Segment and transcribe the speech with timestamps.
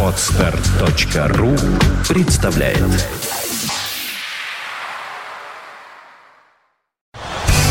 [0.00, 1.56] Отстар.ру
[2.08, 2.78] представляет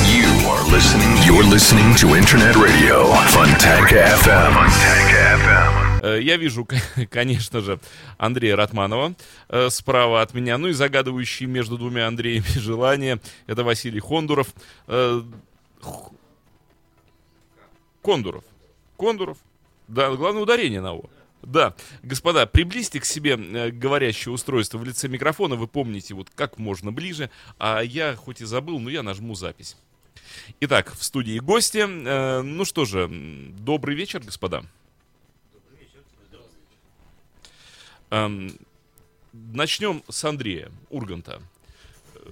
[0.03, 1.15] You are listening.
[1.25, 4.51] You're listening to Internet Radio Funtank FM.
[4.51, 6.01] Funtank FM.
[6.03, 6.67] Э, Я вижу,
[7.09, 7.79] конечно же,
[8.17, 9.13] Андрея Ратманова
[9.47, 13.21] э, справа от меня, ну и загадывающий между двумя Андреями желание.
[13.47, 14.47] Это Василий Хондуров.
[14.87, 15.21] Э,
[18.01, 18.43] Кондуров.
[18.97, 19.37] Кондуров.
[19.87, 21.09] Да, главное ударение на «о».
[21.41, 26.57] Да, господа, приблизьте к себе э, говорящее устройство в лице микрофона, вы помните вот как
[26.57, 29.75] можно ближе, а я хоть и забыл, но я нажму запись.
[30.61, 31.79] Итак, в студии гости.
[31.79, 34.63] Э, ну что же, добрый вечер, господа.
[38.09, 38.55] Эм,
[39.33, 41.41] начнем с Андрея Урганта.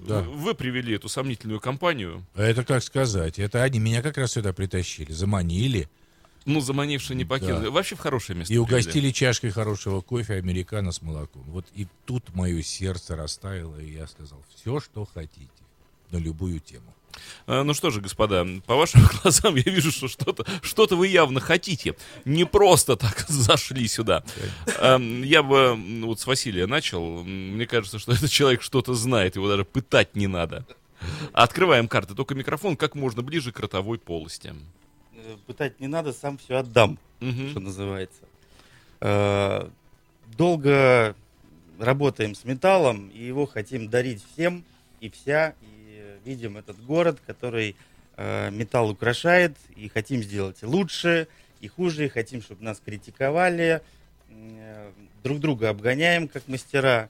[0.07, 0.21] Да.
[0.21, 3.39] Вы, вы привели эту сомнительную компанию, А Это как сказать?
[3.39, 5.89] Это они меня как раз сюда притащили, заманили
[6.45, 7.65] ну, заманившие не покинули.
[7.65, 7.71] Да.
[7.71, 8.53] Вообще в хорошее место.
[8.53, 8.73] и привели.
[8.73, 11.43] угостили чашкой хорошего кофе американо с молоком.
[11.43, 15.49] Вот и тут мое сердце растаяло, и я сказал, все, что хотите,
[16.09, 16.93] на любую тему.
[17.45, 21.39] А, Ну что же, господа, по вашим глазам я вижу, что что-то что вы явно
[21.39, 21.95] хотите.
[22.25, 24.23] Не просто так зашли сюда.
[24.81, 27.23] Я бы вот с Василия начал.
[27.23, 30.65] Мне кажется, что этот человек что-то знает, его даже пытать не надо.
[31.33, 34.53] Открываем карты, только микрофон как можно ближе к ротовой полости.
[35.23, 37.49] Э, Пытать не надо, сам все отдам, Мгм.
[37.51, 38.21] что называется.
[39.01, 39.69] Э,
[40.37, 41.15] Долго
[41.77, 44.63] работаем с металлом, и его хотим дарить всем
[45.01, 45.53] и вся.
[45.61, 47.75] И видим этот город, который
[48.17, 51.27] э, металл украшает, и хотим сделать лучше,
[51.59, 53.81] и хуже, и хотим, чтобы нас критиковали.
[54.29, 54.91] Э,
[55.23, 57.09] Друг друга обгоняем, как мастера.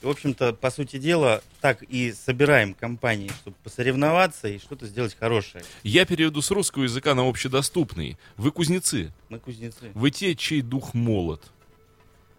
[0.00, 5.64] В общем-то, по сути дела, так и собираем компании, чтобы посоревноваться и что-то сделать хорошее.
[5.82, 8.16] Я переведу с русского языка на общедоступный.
[8.36, 9.12] Вы кузнецы.
[9.28, 9.90] Мы кузнецы.
[9.94, 11.50] Вы те, чей дух молод.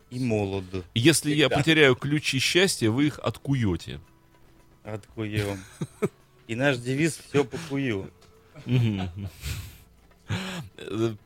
[0.09, 0.63] И молод.
[0.95, 3.99] Если я потеряю ключи счастья, вы их откуете.
[4.83, 5.59] Откуем.
[6.47, 8.09] И наш девиз все по хую.
[8.65, 9.01] Мгм.
[9.01, 9.07] Э,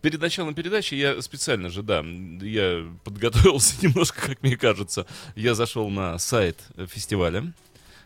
[0.02, 2.04] Перед началом передачи я специально же, да,
[2.42, 5.06] я подготовился немножко, как мне кажется.
[5.36, 7.54] Я зашел на сайт фестиваля.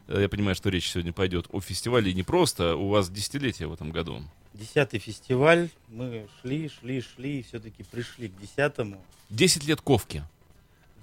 [0.07, 2.75] Э, Я понимаю, что речь сегодня пойдет о фестивале и не просто.
[2.75, 4.21] У вас десятилетие в этом году.
[4.53, 5.69] Десятый фестиваль.
[5.87, 9.01] Мы шли, шли, шли и все-таки пришли к десятому.
[9.29, 10.23] Десять лет ковки.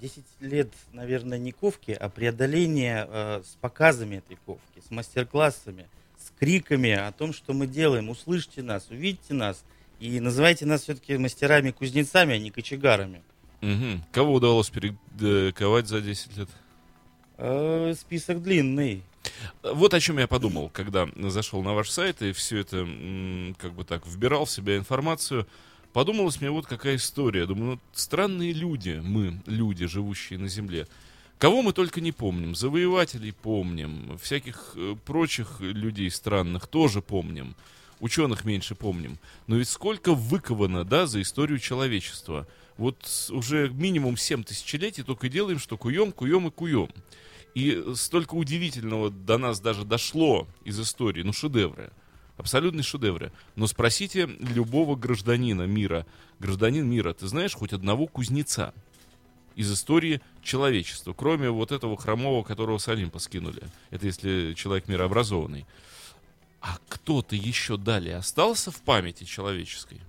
[0.01, 5.87] Десять лет, наверное, не ковки, а преодоление э, с показами этой ковки, с мастер-классами,
[6.19, 8.09] с криками о том, что мы делаем.
[8.09, 9.63] Услышьте нас, увидьте нас
[9.99, 13.21] и называйте нас все-таки мастерами-кузнецами, а не кочегарами.
[13.61, 14.03] Мгм.
[14.11, 16.49] Кого удалось перековать за 10 лет?
[17.37, 19.03] Э, список длинный.
[19.63, 22.87] Вот о чем я подумал, когда зашел на ваш сайт и все это,
[23.57, 25.47] как бы так, вбирал в себя информацию.
[25.93, 27.45] Подумалось мне вот какая история.
[27.45, 30.87] Думаю, ну, странные люди, мы, люди, живущие на Земле.
[31.37, 32.55] Кого мы только не помним.
[32.55, 34.17] Завоевателей помним.
[34.21, 37.55] Всяких э, прочих людей странных тоже помним.
[37.99, 39.17] Ученых меньше помним.
[39.47, 42.47] Но ведь сколько выковано, да, за историю человечества.
[42.77, 42.97] Вот
[43.29, 46.89] уже минимум 7 тысячелетий только делаем, что куем, куем и куем.
[47.53, 51.23] И столько удивительного до нас даже дошло из истории.
[51.23, 51.91] Ну, шедевры.
[52.35, 53.31] Абсолютные шедевры.
[53.55, 56.05] Но спросите любого гражданина мира.
[56.39, 58.73] Гражданин мира, ты знаешь хоть одного кузнеца
[59.55, 63.63] из истории человечества, кроме вот этого хромого, которого с Олимпа скинули.
[63.89, 65.65] Это если человек мирообразованный.
[66.65, 70.01] А кто-то еще далее остался в памяти человеческой?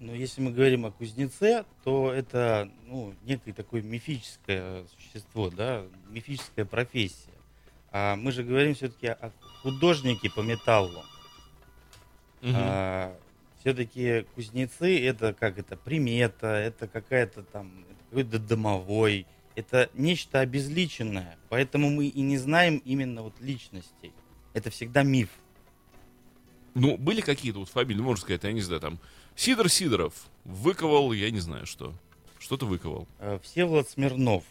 [0.00, 6.64] Но если мы говорим о кузнеце, то это ну, некое такое мифическое существо, да, мифическая
[6.64, 7.34] профессия.
[7.92, 9.30] А мы же говорим все-таки о
[9.60, 11.04] художнике по металлу.
[12.40, 13.14] Мгм.
[13.60, 21.88] все-таки кузнецы это как это примета, это какая-то там какой-то домовой, это нечто обезличенное, поэтому
[21.88, 24.12] мы и не знаем именно вот личностей.
[24.52, 25.30] Это всегда миф.
[26.74, 28.98] Ну, были какие-то вот фамилии, можно сказать, я не знаю, там,
[29.36, 30.12] Сидор Сидоров
[30.44, 31.94] выковал, я не знаю что.
[32.38, 33.06] Что-то выковал.
[33.20, 34.44] Э, Всеволод Смирнов.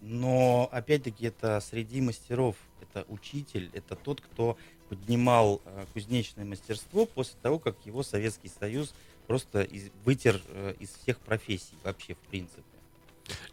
[0.00, 4.56] Но опять-таки это среди мастеров, это учитель, это тот, кто
[4.88, 8.94] поднимал э, кузнечное мастерство после того, как его Советский Союз
[9.26, 12.62] просто из- вытер э, из всех профессий вообще в принципе.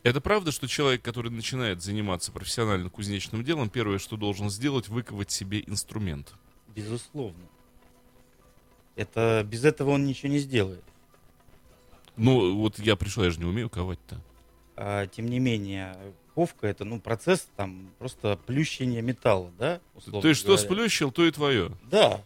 [0.04, 5.32] Это правда, что человек, который начинает заниматься профессионально кузнечным делом, первое, что должен сделать, выковать
[5.32, 6.34] себе инструмент?
[6.76, 7.44] Безусловно.
[8.96, 10.84] Это без этого он ничего не сделает.
[12.16, 14.22] Ну, вот я пришел, я же не умею ковать-то.
[14.78, 15.96] А, тем не менее,
[16.34, 19.80] ковка это ну процесс там просто плющения металла, да?
[19.96, 20.64] условно Ты что говоря.
[20.64, 21.72] сплющил, то и твое.
[21.84, 22.22] Да.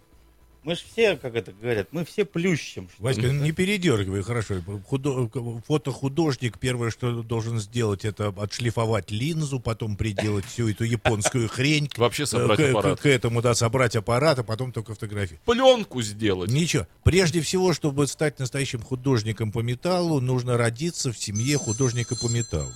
[0.63, 2.89] Мы же все, как это говорят, мы все плющим.
[2.99, 3.45] Васька, ли, ну да?
[3.45, 4.61] не передергивай, хорошо.
[4.85, 5.29] Худо...
[5.67, 11.89] Фотохудожник первое, что должен сделать, это отшлифовать линзу, потом приделать всю эту японскую хрень.
[11.97, 12.99] Вообще собрать Э, к, аппарат.
[12.99, 15.39] К, к этому, да, собрать аппарат, а потом только фотографии.
[15.45, 16.51] Пленку сделать.
[16.51, 16.87] Ничего.
[17.03, 22.73] Прежде всего, чтобы стать настоящим художником по металлу, нужно родиться в семье художника по металлу.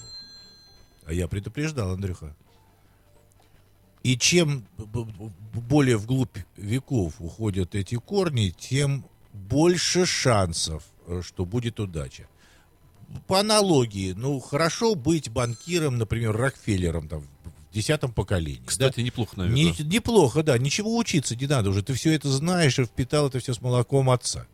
[1.06, 2.36] А я предупреждал, Андрюха.
[4.04, 4.66] И чем
[5.70, 12.28] более вглубь веков уходят эти корни, тем больше шансов, э, что будет удача.
[13.28, 18.60] По аналогии, ну, хорошо быть банкиром, например, Рокфеллером там, в десятом поколении.
[18.60, 18.66] да?
[18.66, 19.74] Кстати, неплохо, наверное.
[19.80, 20.58] Не- неплохо, да.
[20.58, 21.82] Ничего учиться не надо уже.
[21.82, 24.48] Ты все это знаешь и впитал это все с молоком отца.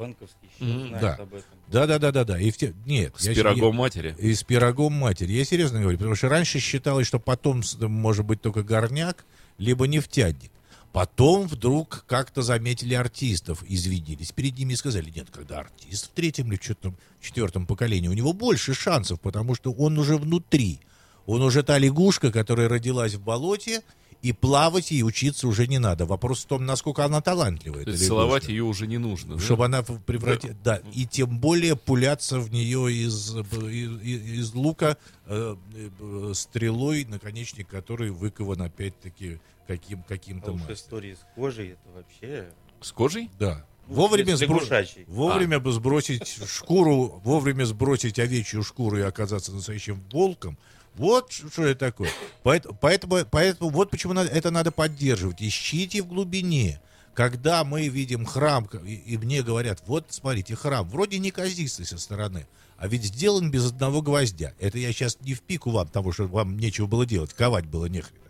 [0.00, 1.14] Банковский счет Мгм, знает да.
[1.16, 1.50] об этом.
[1.68, 2.40] Да, да, да, да, да.
[2.40, 2.72] И все.
[2.86, 3.14] Нет.
[3.18, 4.16] С я- пирогом матери.
[4.18, 5.32] я- и с пирогом матери.
[5.32, 9.26] Я серьезно говорю, потому что раньше считалось, что потом может быть только горняк,
[9.58, 10.50] либо нефтяник.
[10.92, 16.48] Потом вдруг как-то заметили артистов, извинились перед ними и сказали, нет, когда артист в третьем
[16.48, 20.80] или в четвертом, четвертом поколении, у него больше шансов, потому что он уже внутри.
[21.26, 23.82] Он уже та лягушка, которая родилась в болоте,
[24.22, 26.04] и плавать ей учиться уже не надо.
[26.06, 27.84] Вопрос в том, насколько она талантливая.
[27.84, 28.52] То есть целовать лягушка.
[28.52, 29.36] ее уже не нужно.
[29.36, 29.40] да?
[29.40, 30.56] Чтобы она превратилась...
[30.62, 35.56] Да, и тем более пуляться в нее из, из, из лука э,
[36.00, 40.76] э, стрелой, наконечник которой выкован опять-таки каким, А каким-то уж мастером.
[40.76, 42.50] истории с кожей, это вообще...
[42.80, 43.30] С кожей?
[43.38, 43.64] Да.
[43.88, 50.58] Ну, Вовремя, сбро- вовремя бы сбросить шкуру, вовремя сбросить овечью шкуру и оказаться настоящим волком.
[50.96, 52.10] Вот что это такое.
[52.42, 55.40] Поэтому, поэтому, поэтому вот почему надо- это надо поддерживать.
[55.40, 56.80] Ищите в глубине.
[57.14, 62.46] Когда мы видим храм, и, и мне говорят, вот смотрите, храм, вроде неказистый со стороны,
[62.76, 64.54] а ведь сделан без одного гвоздя.
[64.58, 67.86] Это я сейчас не в пику вам, потому что вам нечего было делать, ковать было
[67.86, 68.24] нехрена.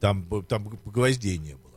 [0.00, 1.73] Там, там гвоздей не было.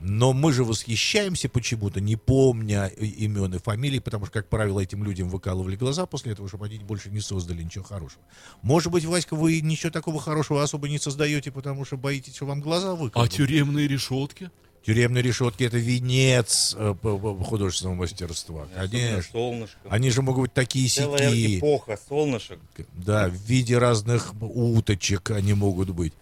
[0.00, 5.02] Но мы же восхищаемся почему-то, не помня имен и фамилий, потому что, как правило, этим
[5.04, 8.20] людям выкалывали глаза после этого, чтобы они больше не создали ничего хорошего.
[8.62, 12.60] Может быть, Васька, вы ничего такого хорошего особо не создаете, потому что боитесь, что вам
[12.60, 13.30] глаза А выколют.
[13.32, 14.50] тюремные решетки?
[14.84, 18.66] Тюремные решетки— это венец э, художественного мастерства.
[18.76, 19.22] Конечно.
[19.32, 19.78] солнышко.
[19.88, 21.58] Они же могут быть такие Целая сики.
[21.58, 22.58] эпоха солнышек.
[22.92, 26.12] Да, в виде разных уточек они могут быть.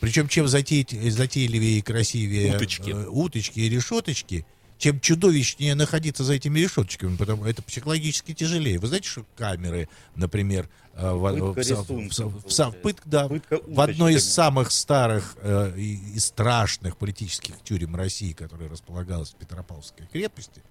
[0.00, 2.90] Причем чем затеять, затейливее и красивее Уточки.
[2.90, 4.46] э, уточки и решеточки,
[4.78, 8.78] чем чудовищнее находиться за этими решеточками, потому это психологически тяжелее.
[8.78, 12.50] Вы знаете, что камеры, например, э, в, в
[12.80, 13.28] пытка, да,
[13.76, 20.06] одной из самых старых э, и, и страшных политических тюрем России, которая располагалась в Петропавловской
[20.10, 20.62] крепости,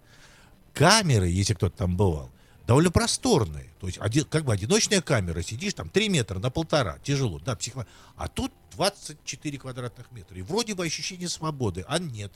[0.74, 2.32] камеры, если кто-то там бывал,
[2.70, 3.66] довольно просторные.
[3.80, 7.56] То есть один, как бы одиночная камера, сидишь там 3 метра на полтора, тяжело, да,
[7.56, 7.88] психо...
[8.16, 10.38] А тут 24 квадратных метра.
[10.38, 12.32] И вроде бы ощущение свободы, а нет.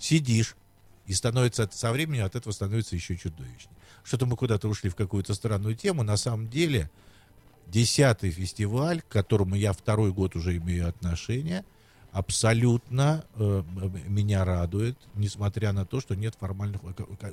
[0.00, 0.56] Сидишь.
[1.06, 3.76] И становится со временем от этого становится еще чудовищнее.
[4.02, 6.02] Что-то мы куда-то ушли в какую-то странную тему.
[6.02, 6.90] На самом деле,
[7.68, 11.64] десятый фестиваль, к которому я второй год уже имею отношение,
[12.14, 13.62] абсолютно э,
[14.06, 17.32] меня радует, несмотря на то, что нет формальных э,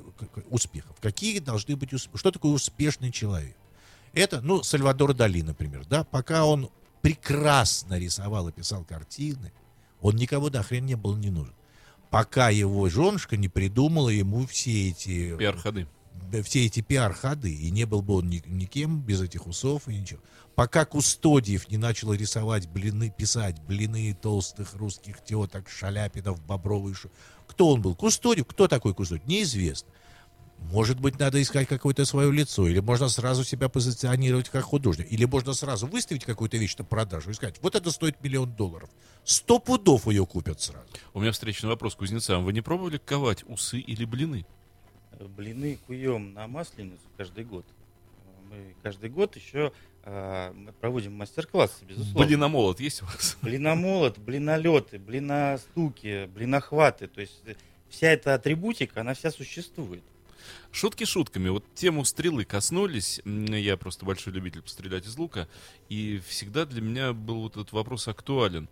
[0.50, 0.96] успехов.
[1.00, 2.18] Какие должны быть успехи?
[2.18, 3.56] Что такое успешный человек?
[4.12, 6.68] Это, ну, Сальвадор Дали, например, да, пока он
[7.00, 9.52] прекрасно рисовал и писал картины,
[10.00, 11.54] он никого до хрен не был не нужен.
[12.10, 15.86] Пока его женушка не придумала ему все эти Пиар-ходы.
[16.44, 20.20] Все эти пиар-ходы, и не был бы он ни- никем без этих усов и ничего.
[20.54, 27.10] Пока Кустодиев не начал рисовать блины, писать блины толстых русских теток, шаляпинов, бобровый шу.
[27.46, 27.94] Кто он был?
[27.94, 28.46] Кустодиев?
[28.46, 29.26] Кто такой Кустодиев?
[29.26, 29.90] Неизвестно.
[30.70, 35.24] Может быть, надо искать какое-то свое лицо, или можно сразу себя позиционировать как художник, или
[35.24, 38.88] можно сразу выставить какую-то вещь на продажу и сказать, вот это стоит миллион долларов.
[39.24, 40.86] Сто пудов ее купят сразу.
[41.14, 42.44] У меня встречный вопрос кузнецам.
[42.44, 44.46] Вы не пробовали ковать усы или блины?
[45.28, 47.64] Блины куем на масленицу каждый год.
[48.50, 49.72] Мы каждый год еще
[50.04, 52.26] а, мы проводим мастер-классы, безусловно.
[52.26, 53.38] Блиномолот есть у вас?
[53.40, 57.06] Блиномолот, блинолеты, блиностуки, блинохваты.
[57.06, 57.54] То есть э,
[57.88, 60.02] вся эта атрибутика, она вся существует.
[60.72, 61.50] Шутки шутками.
[61.50, 63.20] Вот тему стрелы коснулись.
[63.24, 65.46] Я просто большой любитель пострелять из лука.
[65.88, 68.68] И всегда для меня был вот этот вопрос актуален.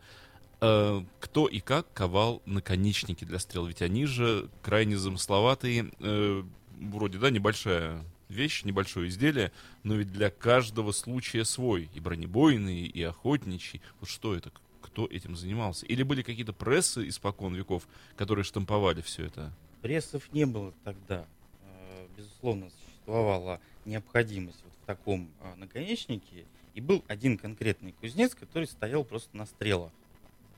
[0.61, 3.67] Э, Кто и как ковал наконечники для стрел?
[3.67, 5.91] Ведь они же крайне замысловатые.
[6.01, 6.43] э,
[6.81, 9.53] Вроде, да, небольшая вещь, небольшое изделие,
[9.83, 11.91] но ведь для каждого случая свой.
[11.95, 13.83] И бронебойный, и охотничий.
[14.01, 14.51] Вот что это?
[14.81, 15.85] Кто этим занимался?
[15.87, 17.87] Или были какие-то прессы испокон веков,
[18.17, 19.53] которые штамповали все это?
[19.83, 21.27] Прессов не было тогда.
[21.65, 26.45] Э, Безусловно, существовала необходимость вот в таком наконечнике.
[26.75, 29.93] И был один конкретный кузнец, который стоял просто на стрелах.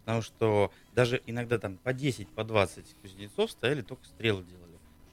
[0.04, 4.62] Потому что даже иногда там по 10, по 20 кузнецов стояли, только стрелы делали.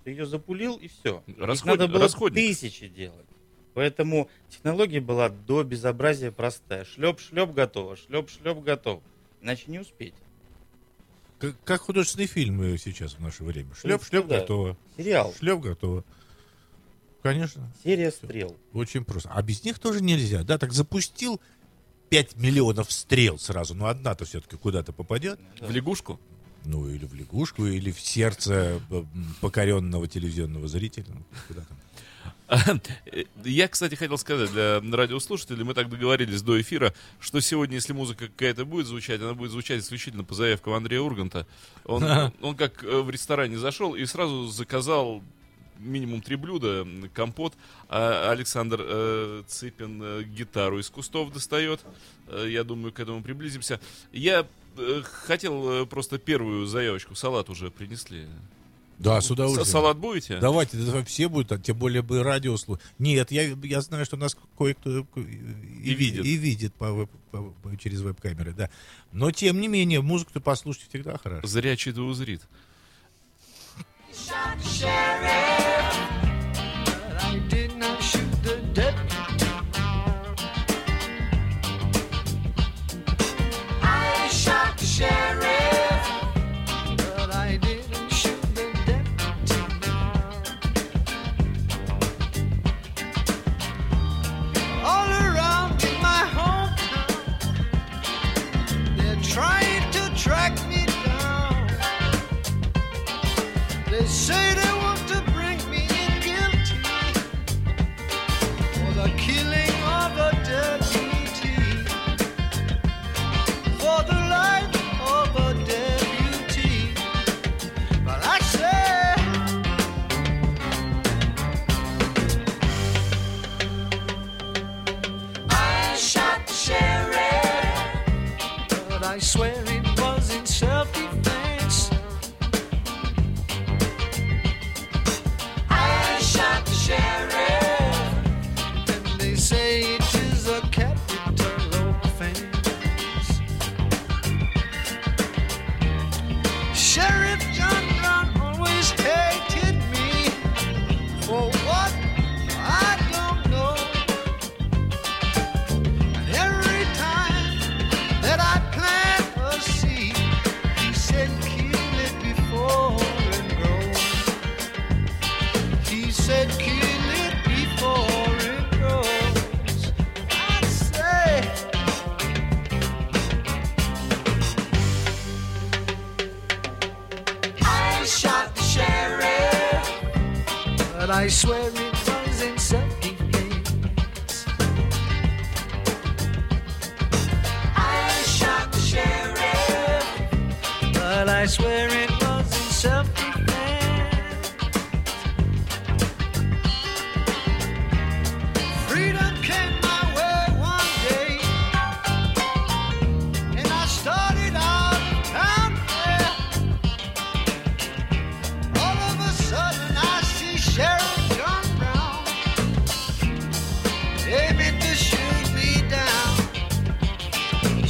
[0.04, 1.24] Ты ее запулил и все.
[1.38, 2.36] Расход- надо было расходник.
[2.36, 3.26] тысячи делать.
[3.76, 6.86] Поэтому технология была до безобразия простая.
[6.86, 9.02] Шлеп-шлеп готово, шлеп-шлеп готов.
[9.42, 10.16] Иначе не успеть.
[11.38, 13.74] Как, как художественные фильмы сейчас в наше время.
[13.76, 14.40] Шлеп, шлеп, Да.
[14.40, 14.78] готово.
[14.98, 15.34] Сериал.
[15.38, 16.04] Шлеп, готово.
[17.22, 17.72] Конечно.
[17.84, 18.56] Серия стрел.
[18.74, 19.30] Очень просто.
[19.34, 20.44] А без них тоже нельзя.
[20.44, 21.40] Да, так запустил
[22.10, 23.76] 5 миллионов стрел сразу.
[23.76, 25.40] Ну, одна-то все-таки куда-то попадет.
[25.60, 26.20] В лягушку?
[26.66, 29.04] Ну, или в лягушку, или в сердце э,
[29.42, 31.06] покоренного телевизионного зрителя.
[31.08, 31.78] Ну, куда там.
[33.44, 38.28] Я, кстати, хотел сказать для радиослушателей, мы так договорились до эфира, что сегодня, если музыка
[38.28, 41.46] какая-то будет звучать, она будет звучать исключительно по заявкам Андрея Урганта.
[41.86, 42.04] Он,
[42.42, 45.22] он как э, в ресторане зашел и сразу заказал
[45.80, 47.54] минимум три блюда, компот,
[47.88, 51.82] а Александр э, Цыпин э, гитару из кустов достает.
[52.28, 53.80] Э, я думаю, к этому приблизимся.
[54.12, 54.46] Я
[54.78, 58.28] э, хотел э, просто первую заявочку, салат уже принесли.
[58.98, 59.66] Да, с удовольствием.
[59.66, 60.40] Салат будете?
[60.40, 64.18] Давайте, да, все будут, а тем более бы радио слу- Нет, я, я знаю, что
[64.18, 65.22] нас кое-кто и,
[65.84, 66.26] И видит.
[66.26, 68.70] И видит по веб- по- по- через веб-камеры, да.
[69.14, 71.48] Но, тем не менее, музыку-то послушать всегда хорошо.
[71.48, 72.42] Зрячий да узрит.
[74.26, 76.09] Shot Sheriff.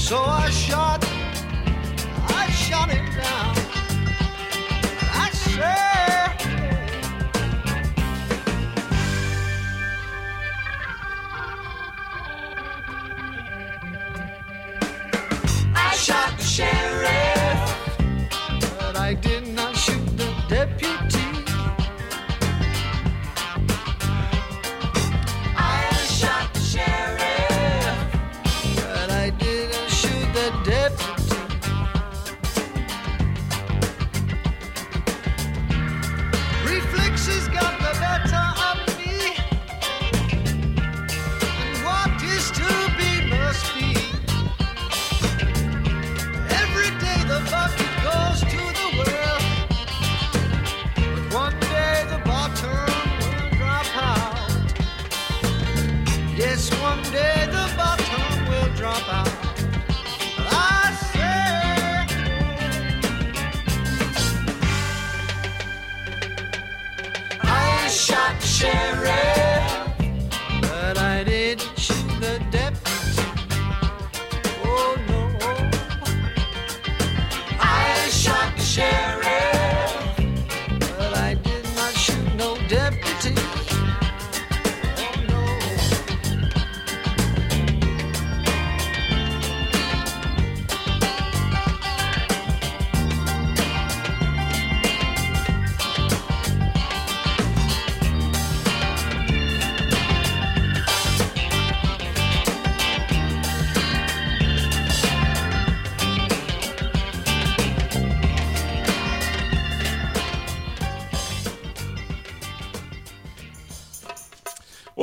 [0.09, 0.88] So I shot,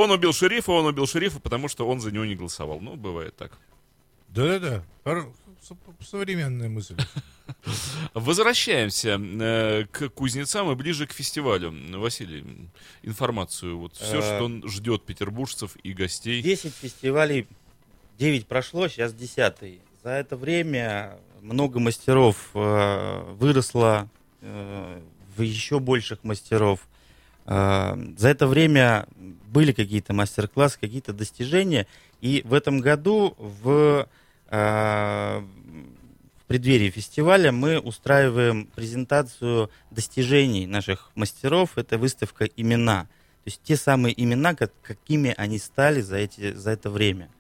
[0.06, 2.78] Он убил шерифа, он убил шерифа, потому что он за него не голосовал.
[2.78, 3.58] Ну, бывает так.
[4.28, 4.84] Да-да-да.
[6.00, 6.94] Современная мысль.
[8.14, 11.75] Возвращаемся э, к кузнецам и ближе к фестивалю.
[11.98, 12.44] Василий,
[13.02, 13.76] информацию.
[13.76, 16.40] Вот все, Э, что он ждет петербуржцев и гостей.
[16.40, 17.48] 10 фестивалей,
[18.18, 19.80] 9 прошло, сейчас 10.
[20.04, 24.08] За это время много мастеров э, выросло
[24.40, 25.00] э,
[25.36, 26.86] в еще больших мастеров.
[27.46, 29.08] Э, за это время
[29.56, 31.86] были какие-то мастер-классы, какие-то достижения.
[32.20, 34.06] И в этом году в,
[34.50, 41.78] э, в преддверии фестиваля мы устраиваем презентацию достижений наших мастеров.
[41.78, 43.04] Это выставка «Имена».
[43.44, 47.30] То есть те самые имена, как- какими они стали за, эти, за это время.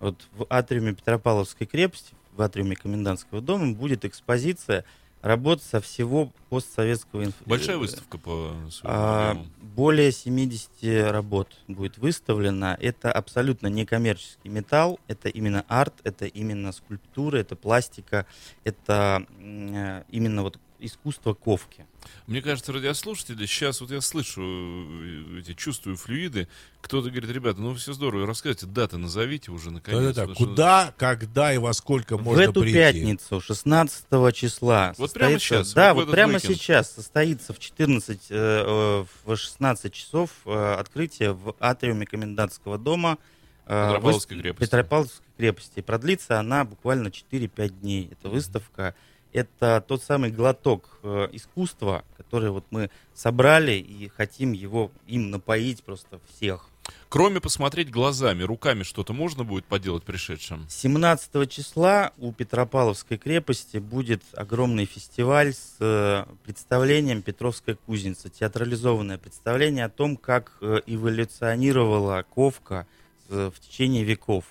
[0.00, 4.84] Вот в атриуме Петропавловской крепости, в атриуме комендантского дома будет экспозиция
[5.22, 12.76] работ со всего постсоветского инф- Большая э, выставка по а, более 70 работ будет выставлено.
[12.80, 18.26] Это абсолютно некоммерческий металл, это именно арт, это именно скульптура, это пластика,
[18.64, 21.86] это э, именно вот искусство ковки.
[22.26, 26.48] Мне кажется, радиослушатели, сейчас вот я слышу, э, эти, чувствую флюиды,
[26.80, 30.00] кто-то говорит, ребята, ну все здорово, рассказывайте, даты назовите уже наконец.
[30.00, 30.20] Да-да-да.
[30.22, 32.78] потому что- Куда, когда и во сколько в можно эту прийти?
[32.78, 34.94] пятницу, 16 числа.
[34.98, 36.54] Вот прямо сейчас, Да, вот в прямо уикенд.
[36.56, 43.18] сейчас состоится в 14, э, э, в 16 часов э, открытие в атриуме комендантского дома.
[43.66, 44.64] э, Петропавловской крепости.
[44.68, 45.80] Петропавловской крепости.
[45.80, 48.08] Продлится она буквально 4-5 дней.
[48.10, 48.96] Эта выставка.
[49.32, 55.84] Это тот самый глоток э, искусства, который вот мы собрали и хотим его им напоить
[55.84, 56.68] просто всех.
[57.08, 60.66] Кроме посмотреть глазами, руками что-то можно будет поделать пришедшим?
[60.68, 68.30] 17 числа у Петропавловской крепости будет огромный фестиваль с э, представлением Петровская кузница.
[68.30, 72.86] Театрализованное представление о том, как э, эволюционировала ковка
[73.28, 74.44] в течение веков.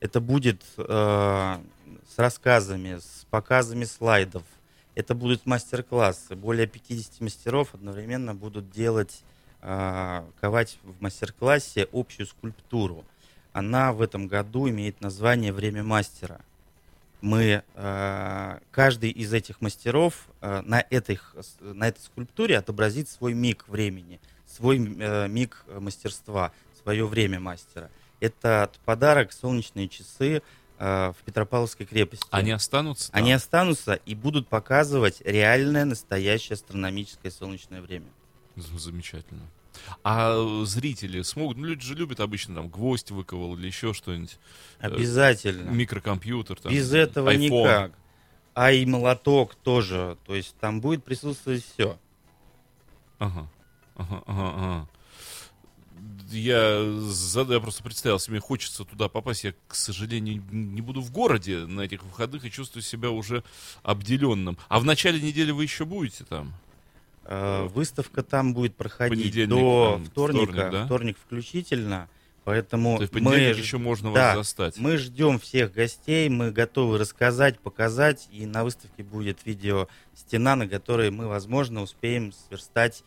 [0.00, 0.62] Это будет
[2.08, 4.42] с рассказами, с показами слайдов.
[4.94, 6.36] Это будут мастер-классы.
[6.36, 9.22] Более 50 мастеров одновременно будут делать,
[9.62, 13.04] э, ковать в мастер-классе общую скульптуру.
[13.52, 16.40] Она в этом году имеет название «Время мастера».
[17.20, 21.18] Мы, э, каждый из этих мастеров э, на, этой,
[21.60, 27.90] на этой скульптуре отобразит свой миг времени, свой э, миг мастерства, свое время мастера.
[28.20, 30.42] Это подарок «Солнечные часы»
[30.84, 32.26] э, в Петропавловской крепости.
[32.30, 33.22] Они останутся там?
[33.22, 38.06] Они останутся и будут показывать реальное, настоящее астрономическое солнечное время.
[38.56, 39.42] Замечательно.
[40.04, 44.38] А зрители смогут, ну люди же любят обычно там гвоздь выковал или еще что-нибудь,
[44.78, 45.70] Э, Обязательно.
[45.70, 46.60] микрокомпьютер.
[46.60, 47.38] Там, Без этого iPhone.
[47.38, 47.92] никак.
[48.54, 50.16] А и молоток тоже.
[50.26, 51.98] То есть там будет присутствовать все.
[53.18, 53.48] Ага.
[53.96, 54.88] Ага, ага, ага.
[56.44, 59.44] Я задаю, я просто представил себе, хочется туда попасть.
[59.44, 63.42] Я, к сожалению, не буду в городе на этих выходных и чувствую себя уже
[63.82, 64.58] обделенным.
[64.68, 66.52] А в начале недели вы еще будете там?
[67.24, 70.84] Э, Выставка там будет проходить Понедельник, до там, вторника, вторник, да?
[70.84, 72.08] вторник включительно.
[72.44, 74.76] Поэтому То есть мы, еще можно да, вас застать.
[74.76, 80.68] мы ждем всех гостей, мы готовы рассказать, показать, и на выставке будет видео стена, на
[80.68, 83.02] которой мы, возможно, успеем сверстать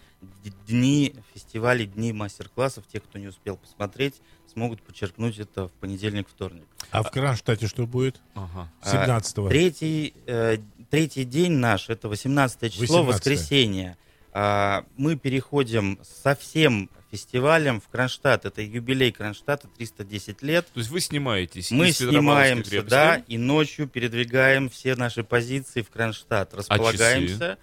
[0.67, 2.85] дни фестивалей, дни мастер-классов.
[2.91, 4.15] Те, кто не успел посмотреть,
[4.51, 6.65] смогут подчеркнуть это в понедельник, вторник.
[6.89, 8.19] А в Кронштадте что будет?
[8.33, 8.71] Ага.
[8.83, 9.49] 17-го.
[9.49, 10.57] Третий, э,
[10.89, 13.07] третий день наш, это 18 число, 18.
[13.07, 13.97] воскресенье.
[14.33, 18.45] А, мы переходим со всем фестивалем в Кронштадт.
[18.45, 20.65] Это юбилей Кронштадта, 310 лет.
[20.73, 22.89] То есть вы снимаетесь Мы снимаемся, крепости?
[22.89, 26.53] да, и ночью передвигаем все наши позиции в Кронштадт.
[26.53, 27.57] А Располагаемся.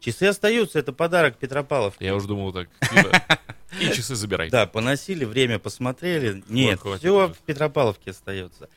[0.00, 0.24] часы?
[0.24, 2.06] остаются, это подарок Петропавловке.
[2.06, 2.68] Я уже думал так.
[2.80, 3.22] типа,
[3.80, 4.52] И часы забирайте.
[4.52, 6.42] Да, поносили, время посмотрели.
[6.48, 8.68] Нет, все в Петропавловке остается.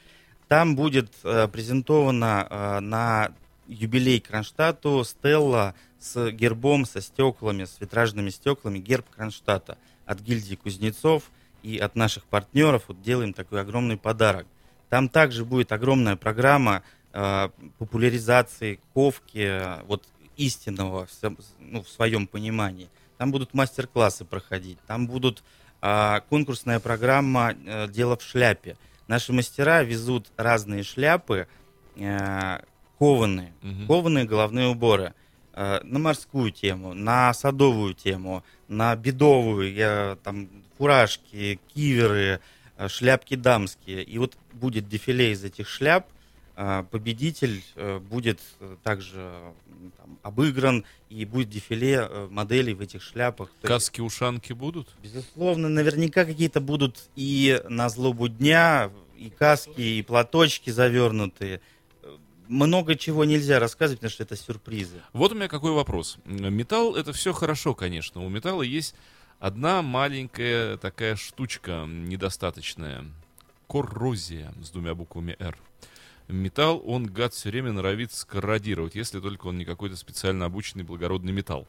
[0.48, 3.32] Там будет э, презентована э, на
[3.72, 11.32] юбилей Кронштадту стелла с гербом, со стеклами, с витражными стеклами, герб Кронштадта от гильдии кузнецов
[11.64, 12.84] и от наших партнеров.
[12.88, 14.48] Вот делаем такой огромный подарок.
[14.90, 20.04] Там также будет огромная программа э, популяризации ковки, э, вот
[20.38, 22.90] истинного в, ну, в своем понимании.
[23.18, 25.44] Там будут мастер-классы проходить, там будут
[25.82, 28.78] а, конкурсная программа э, «Дело в шляпе».
[29.08, 31.48] Наши мастера везут разные шляпы,
[31.96, 32.60] э,
[33.06, 33.88] кованые, Мгм.
[33.88, 35.14] кованые головные уборы
[35.54, 42.40] э, на морскую тему, на садовую тему, на бедовую, я, там фуражки, киверы,
[42.78, 44.04] э, шляпки дамские.
[44.04, 46.06] И вот будет дефиле из этих шляп,
[46.56, 48.40] э, победитель э, будет
[48.84, 49.32] также
[49.98, 53.50] там, обыгран и будет дефиле э, моделей в этих шляпах.
[53.64, 54.88] Каски-ушанки будут?
[55.04, 61.62] Безусловно, наверняка какие-то будут и на злобу дня, и каски, и платочки завернутые.
[62.52, 65.02] Много чего нельзя рассказывать, потому что это сюрпризы.
[65.14, 66.18] Вот у меня какой вопрос.
[66.26, 68.26] Металл это все хорошо, конечно.
[68.26, 68.94] У металла есть
[69.40, 73.06] одна маленькая такая штучка недостаточная.
[73.70, 75.58] Коррозия с двумя буквами «Р».
[76.34, 81.32] Металл, он, гад, все время норовит скорродировать, если только он не какой-то специально обученный благородный
[81.32, 81.68] металл.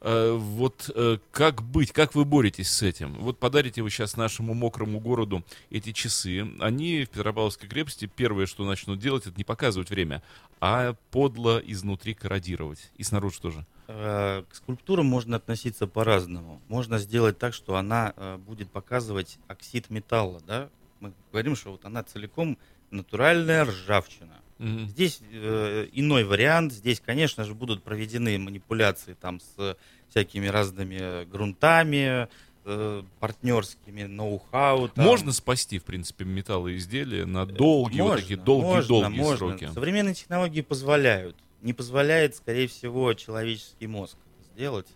[0.00, 3.14] Э, вот э, как быть, как вы боретесь с этим?
[3.14, 6.48] Вот подарите вы сейчас нашему мокрому городу эти часы.
[6.60, 10.22] Они в Петропавловской крепости первое, что начнут делать, это не показывать время,
[10.60, 12.90] а подло изнутри корродировать.
[12.96, 13.66] И снаружи тоже.
[13.88, 16.62] Э, К скульптурам можно относиться по-разному.
[16.68, 18.14] Можно сделать так, что она
[18.46, 20.70] будет показывать оксид металла, да?
[21.00, 22.58] Мы говорим, что вот она целиком
[22.90, 24.40] натуральная ржавчина.
[24.58, 24.88] Мгм.
[24.88, 26.72] Здесь э, иной вариант.
[26.72, 29.76] Здесь, конечно же, будут проведены манипуляции там с
[30.08, 32.28] всякими разными грунтами,
[32.64, 34.88] э, партнерскими, ноу-хау.
[34.88, 35.04] там.
[35.04, 39.36] Можно спасти, в принципе, металлоизделия на долгие, вот Можно, такие можно, долгие-долгие можно.
[39.36, 39.70] сроки.
[39.72, 41.36] Современные технологии позволяют.
[41.62, 44.16] Не позволяет, скорее всего, человеческий мозг
[44.52, 44.88] сделать.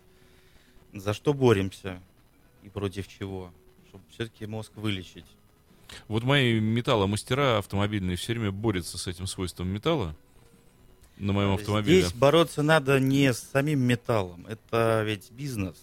[0.93, 2.01] За что боремся
[2.63, 3.51] и против чего?
[3.89, 5.25] Чтобы все-таки мозг вылечить.
[6.07, 10.15] Вот мои металломастера автомобильные все время борются с этим свойством металла
[11.17, 12.01] на моем автомобиле.
[12.01, 14.45] Здесь бороться надо не с самим металлом.
[14.47, 15.77] Это ведь бизнес.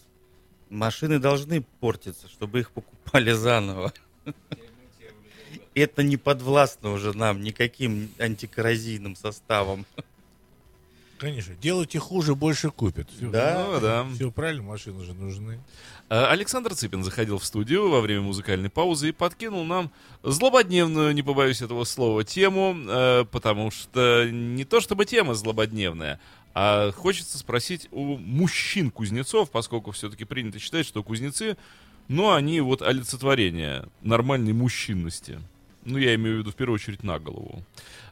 [0.69, 3.93] Машины должны портиться, чтобы их покупали заново.
[5.75, 9.87] Это не подвластно уже нам никаким антикоррозийным составом.
[11.21, 13.11] Конечно, делайте хуже, больше купят.
[13.11, 13.67] Всё, Да.
[13.69, 14.07] Ну, да.
[14.15, 15.61] Все правильно, машины же нужны.
[16.09, 21.23] А, Александр Цыпин заходил в студию во время музыкальной паузы и подкинул нам злободневную, не
[21.23, 26.19] побоюсь этого слова, тему, э, потому что не то чтобы тема злободневная,
[26.55, 31.59] а хочется спросить у мужчин-кузнецов, поскольку все-таки принято считать, что кузнецы,
[32.09, 35.39] ну, они вот олицетворение нормальной мужчинности.
[35.91, 37.65] Ну, я имею в виду в первую очередь на голову.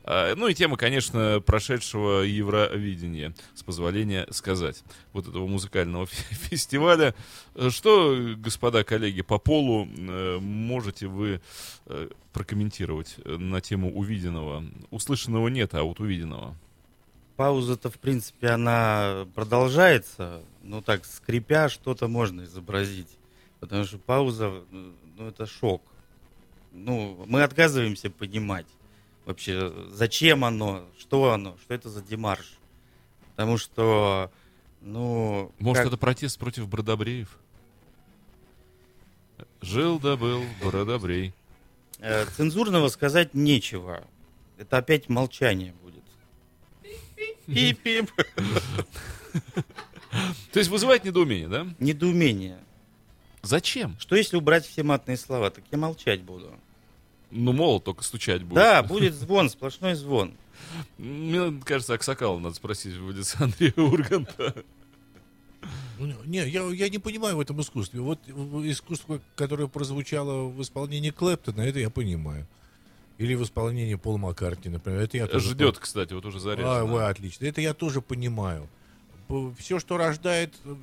[0.04, 7.14] А, Ну и тема, конечно, прошедшего Евровидения, с позволения сказать, вот этого музыкального фе- фестиваля.
[7.70, 11.40] Что, господа коллеги, по полу э, можете вы
[11.86, 14.64] э, прокомментировать э, на тему увиденного?
[14.90, 16.56] Услышанного нет, а вот увиденного.
[17.36, 23.06] Пауза-то, в принципе, она продолжается, но так, скрипя, что-то можно изобразить.
[23.60, 25.82] Потому что пауза, ну, это шок.
[26.72, 28.66] Ну, мы отказываемся понимать
[29.24, 32.54] вообще, зачем оно, что оно, что это за демарш.
[33.30, 34.30] Потому что,
[34.80, 35.52] ну...
[35.58, 37.38] Может, как- это протест против Бродобреев?
[39.60, 41.34] Жил да был Бродобрей.
[41.98, 44.04] Э, Цензурного сказать нечего.
[44.56, 46.04] Это опять молчание будет.
[47.46, 48.10] Пип-пип.
[50.52, 51.66] То есть вызывает недоумение, да?
[51.78, 52.58] Недоумение.
[53.42, 53.96] Зачем?
[53.98, 55.50] Что если убрать все матные слова?
[55.50, 56.52] Так я молчать буду.
[57.30, 58.54] Ну, мол, только стучать будет.
[58.54, 60.34] Да, будет звон, сплошной звон.
[60.96, 64.54] Мне кажется, Аксакала надо спросить в аудиции Андрея Урганта.
[65.98, 68.00] Ну, Не, я, я не понимаю в этом искусстве.
[68.00, 72.46] Вот искусство, которое прозвучало в исполнении Клэптона, это я понимаю.
[73.18, 75.00] Или в исполнении Пола Маккартни, например.
[75.00, 76.86] Это я тоже Ждет, кстати, вот уже А, заряжено.
[76.86, 77.46] вы, отлично.
[77.46, 78.68] Это я тоже понимаю.
[79.58, 80.74] Все, что рождает э,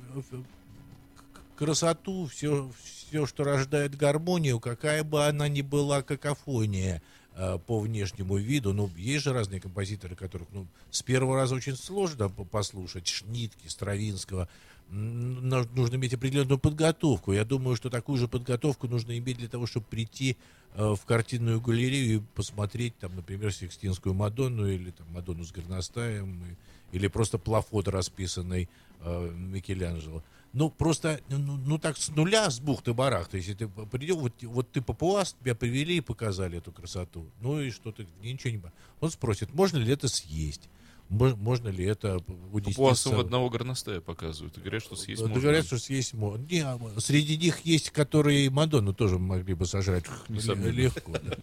[1.56, 7.02] красоту, все, все, что рождает гармонию, какая бы она ни была какофония
[7.34, 11.76] э, по внешнему виду, ну, есть же разные композиторы, которых, ну, с первого раза очень
[11.76, 14.48] сложно по- послушать, Шнитки, Стравинского,
[14.88, 17.32] нужно иметь определенную подготовку.
[17.32, 20.36] Я думаю, что такую же подготовку нужно иметь для того, чтобы прийти
[20.74, 26.56] э, в картинную галерею и посмотреть, там, например, Сикстинскую Мадонну или там, Мадонну с горностаем,
[26.92, 28.68] или просто плафот, расписанный
[29.00, 30.22] э, Микеланджело.
[30.52, 34.80] Ну, просто, ну, ну, так с нуля, с бухты-барахта, если ты придешь, вот, вот ты
[34.80, 37.26] папуас, тебя привели и показали эту красоту.
[37.40, 38.62] Ну и что ты, ничего не...
[39.00, 40.68] Он спросит, можно ли это съесть?
[41.08, 43.24] Мо- Можно ли это унести Пуасов собой?
[43.26, 44.56] одного горностая показывают.
[44.58, 45.40] И говорят, что съесть Да, можно.
[45.42, 46.44] Говорят, что съесть можно.
[46.46, 50.70] Не, а среди них есть, которые Мадонну тоже могли бы сожрать Несомненно.
[50.70, 51.12] легко.
[51.12, 51.36] Да.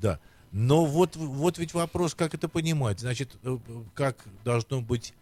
[0.00, 0.20] Да.
[0.50, 2.98] Но вот, вот ведь вопрос, как это понимать.
[3.00, 5.14] Значит, э, э, как должно быть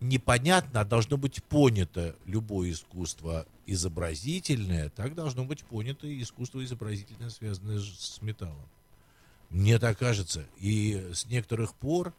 [0.00, 7.80] непонятно, а должно быть понято любое искусство изобразительное, так должно быть понято искусство изобразительное, связанное
[7.80, 8.68] с металлом.
[9.50, 10.46] Мне так кажется.
[10.58, 12.12] И с некоторых пор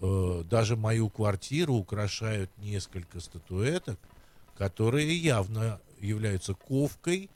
[0.00, 3.98] э, даже мою квартиру украшают несколько статуэток,
[4.56, 7.30] которые явно являются ковкой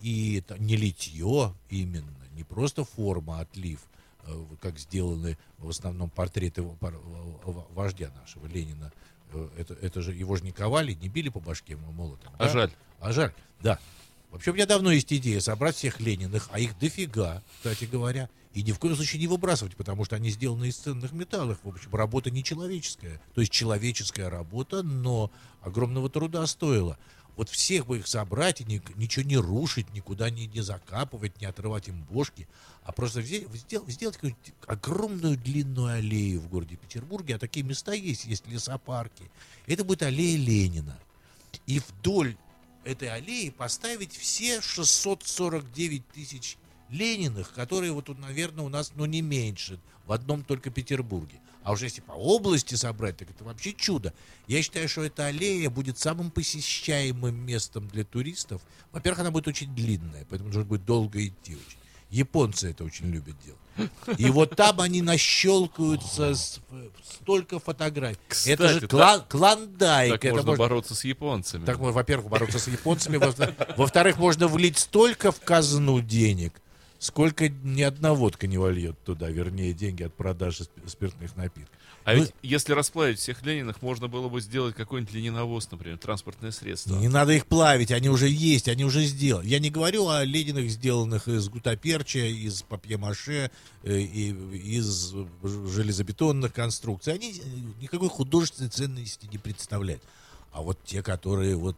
[0.00, 3.80] и это не литье именно, не просто форма, отлив,
[4.24, 8.92] э, как сделаны в основном портреты в- в- вождя нашего Ленина.
[9.32, 12.32] Э, Это, это же его же не ковали, не били по башке молотом.
[12.38, 12.48] А да?
[12.48, 12.72] жаль.
[13.00, 13.78] А жаль, да.
[14.30, 18.62] Вообще у меня давно есть идея собрать всех Лениных, а их дофига, кстати говоря, и
[18.62, 21.58] ни в коем случае не выбрасывать, потому что они сделаны из ценных металлов.
[21.62, 23.20] В общем, работа нечеловеческая.
[23.34, 26.98] То есть человеческая работа, но огромного труда стоила.
[27.36, 31.46] Вот всех бы их собрать и ни- ничего не рушить, никуда не, не закапывать, не
[31.46, 32.48] отрывать им бошки,
[32.82, 34.18] а просто взять, сделать, сделать
[34.66, 39.30] огромную длинную аллею в городе Петербурге, а такие места есть, есть лесопарки.
[39.66, 40.98] Это будет аллея Ленина.
[41.66, 42.36] И вдоль
[42.84, 46.56] этой аллеи поставить все 649 тысяч
[46.88, 51.40] Лениных, которые вот тут, наверное, у нас, ну, не меньше, в одном только Петербурге.
[51.66, 54.14] А уже если по области собрать, так это вообще чудо.
[54.46, 58.62] Я считаю, что эта аллея будет самым посещаемым местом для туристов.
[58.92, 61.78] Во-первых, она будет очень длинная, поэтому нужно будет долго идти очень.
[62.08, 63.90] Японцы это очень любят делать.
[64.16, 66.60] И вот там они нащелкаются с-
[67.02, 68.16] столько фотографий.
[68.46, 70.12] это же Кстати, кла- клондайк.
[70.12, 71.64] Так это можно можно- бороться с японцами.
[71.64, 73.34] так, можно, во-первых, бороться с японцами, во-
[73.76, 76.52] во-вторых, можно влить столько в казну денег,
[76.98, 81.70] сколько ни одна водка не вольет туда, вернее, деньги от продажи сп- спиртных напитков.
[82.04, 86.52] А Ну, ведь если расплавить всех Лениных, можно было бы сделать какой-нибудь лениновоз, например, транспортное
[86.52, 86.94] средство.
[86.94, 89.44] Не надо их плавить, они уже есть, они уже сделаны.
[89.44, 93.50] Я не говорю о Лениных, сделанных из гутаперча, из папье-маше,
[93.82, 94.30] э, и
[94.76, 97.14] из железобетонных конструкций.
[97.14, 97.42] Они э,
[97.82, 100.02] никакой художественной ценности не представляют.
[100.52, 101.76] А вот те, которые вот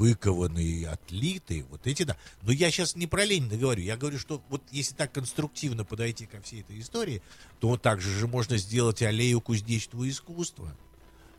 [0.00, 2.16] выкованы и отлиты, вот эти да.
[2.40, 6.24] Но я сейчас не про Ленина говорю, я говорю, что вот если так конструктивно подойти
[6.24, 7.20] ко всей этой истории,
[7.60, 10.74] то вот так же можно сделать аллею кузнечного искусства.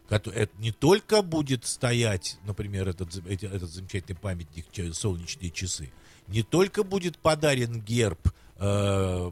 [0.09, 5.91] Это не только будет стоять, например, этот, этот замечательный памятник солнечные часы,
[6.27, 8.19] не только будет подарен герб
[8.57, 9.31] э,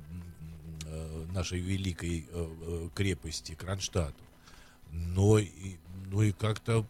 [0.85, 4.23] э, нашей великой э, э, крепости Кронштадту,
[4.91, 5.75] но и,
[6.07, 6.87] ну и как-то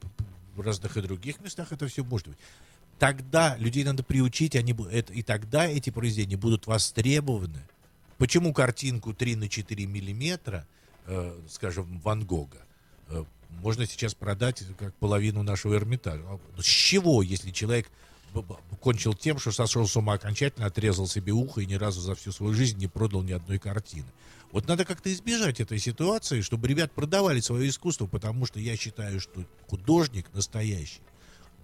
[0.60, 2.38] в разных и других местах это все может быть.
[3.00, 7.62] Тогда людей надо приучить, они, это, и тогда эти произведения будут востребованы.
[8.17, 10.67] Почему картинку 3 на 4 миллиметра,
[11.06, 12.58] э, скажем, Ван Гога,
[13.08, 13.24] э,
[13.62, 16.24] можно сейчас продать как половину нашего Эрмитажа?
[16.28, 17.89] А, ну, С чего, если человек
[18.82, 22.34] кончил тем, что сошел с ума окончательно, отрезал себе ухо и ни разу за всю
[22.34, 24.08] свою жизнь не продал ни одной картины?
[24.51, 29.19] Вот надо как-то избежать этой ситуации, чтобы ребят продавали свое искусство, потому что я считаю,
[29.19, 31.01] что художник настоящий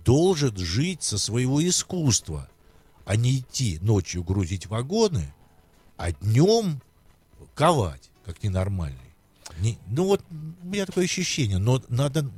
[0.03, 2.47] должен жить со своего искусства,
[3.05, 5.33] а не идти ночью грузить вагоны,
[5.97, 6.81] а днем
[7.55, 8.99] ковать, как ненормальный.
[9.59, 12.29] Не- ну вот у меня такое ощущение, но надо,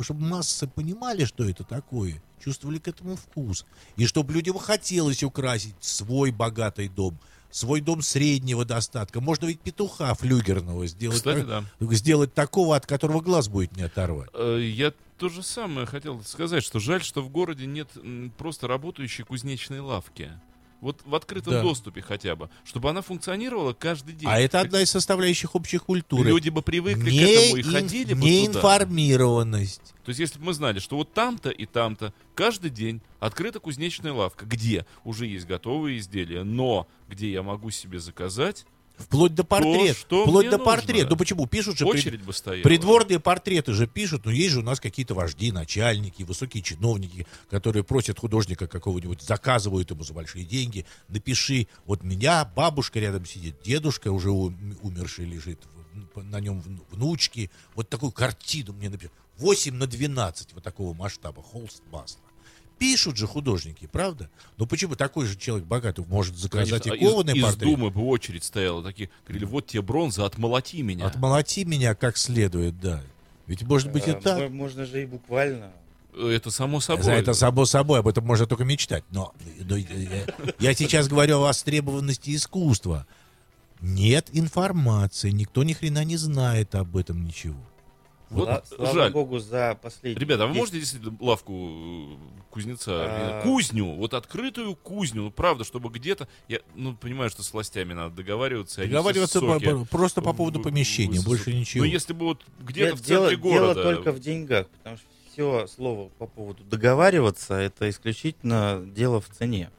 [0.00, 3.64] чтобы массы понимали, что это такое, чувствовали к этому вкус,
[3.96, 7.18] и чтобы людям хотелось украсить свой богатый дом,
[7.50, 9.20] свой дом среднего достатка.
[9.20, 11.94] Можно ведь петуха флюгерного сделать, Кстати, так- да.
[11.94, 14.28] сделать такого, от которого глаз будет не оторвать.
[14.34, 17.88] Э, Я то же самое хотел сказать, что жаль, что в городе нет
[18.36, 20.30] просто работающей кузнечной лавки.
[20.80, 21.62] Вот в открытом Да.
[21.62, 24.28] доступе хотя бы, чтобы она функционировала каждый день.
[24.30, 26.28] А это одна из составляющих общей культуры.
[26.28, 28.60] Люди бы привыкли не к этому и ин- ходили бы не туда.
[30.04, 34.12] То есть, если бы мы знали, что вот там-то и там-то каждый день открыта кузнечная
[34.12, 38.66] лавка, где уже есть готовые изделия, но где я могу себе заказать,
[38.98, 39.94] Вплоть до портрета.
[39.98, 40.64] что Вплоть до нужно.
[40.64, 41.10] портрета.
[41.10, 41.46] Ну почему?
[41.46, 42.62] Пишут же пред- очередь бы стояла.
[42.62, 47.84] Придворные портреты же пишут, но есть же у нас какие-то вожди, начальники, высокие чиновники, которые
[47.84, 54.10] просят художника какого-нибудь, заказывают ему за большие деньги, напиши, вот меня бабушка рядом сидит, дедушка
[54.12, 55.60] уже ум- умерший лежит,
[56.14, 59.10] в- на нем вну- внучки, вот такую картину мне напиши.
[59.38, 62.20] 8 на 12 вот такого масштаба, холст масла.
[62.78, 64.28] Пишут же художники, правда?
[64.58, 67.70] Но почему такой же человек богатый может заказать Конечно, а и кованый из, из портрет?
[67.70, 71.06] Думы бы очередь стояла, такие, говорили, вот тебе бронза, отмолоти меня.
[71.06, 73.02] Отмолоти меня как следует, да.
[73.46, 74.38] Ведь может быть и Э, так.
[74.40, 75.70] мо- Можно же и буквально.
[76.14, 77.04] Это само собой.
[77.04, 79.04] За это само собой, об этом можно только мечтать.
[79.10, 79.32] Но,
[79.64, 79.86] но я,
[80.58, 83.06] я сейчас говорю о востребованности искусства.
[83.80, 87.56] Нет информации, никто ни хрена не знает об этом ничего.
[88.30, 89.12] Вот Сла- слава жаль.
[89.12, 90.20] богу, за последние...
[90.20, 92.16] Ребята, а вы 10 можете действительно лавку э,
[92.50, 93.42] кузнеца, А.
[93.42, 98.16] кузню, вот открытую кузню, ну правда, чтобы где-то, я ну понимаю, что с властями надо
[98.16, 101.84] договариваться, Договариваться по- по- просто по поводу помещения, в- больше ничего.
[101.84, 105.06] Ну если бы вот где-то Дело, в центре дело города, только в деньгах, потому что
[105.32, 109.70] все слово по поводу договариваться, это исключительно дело в цене.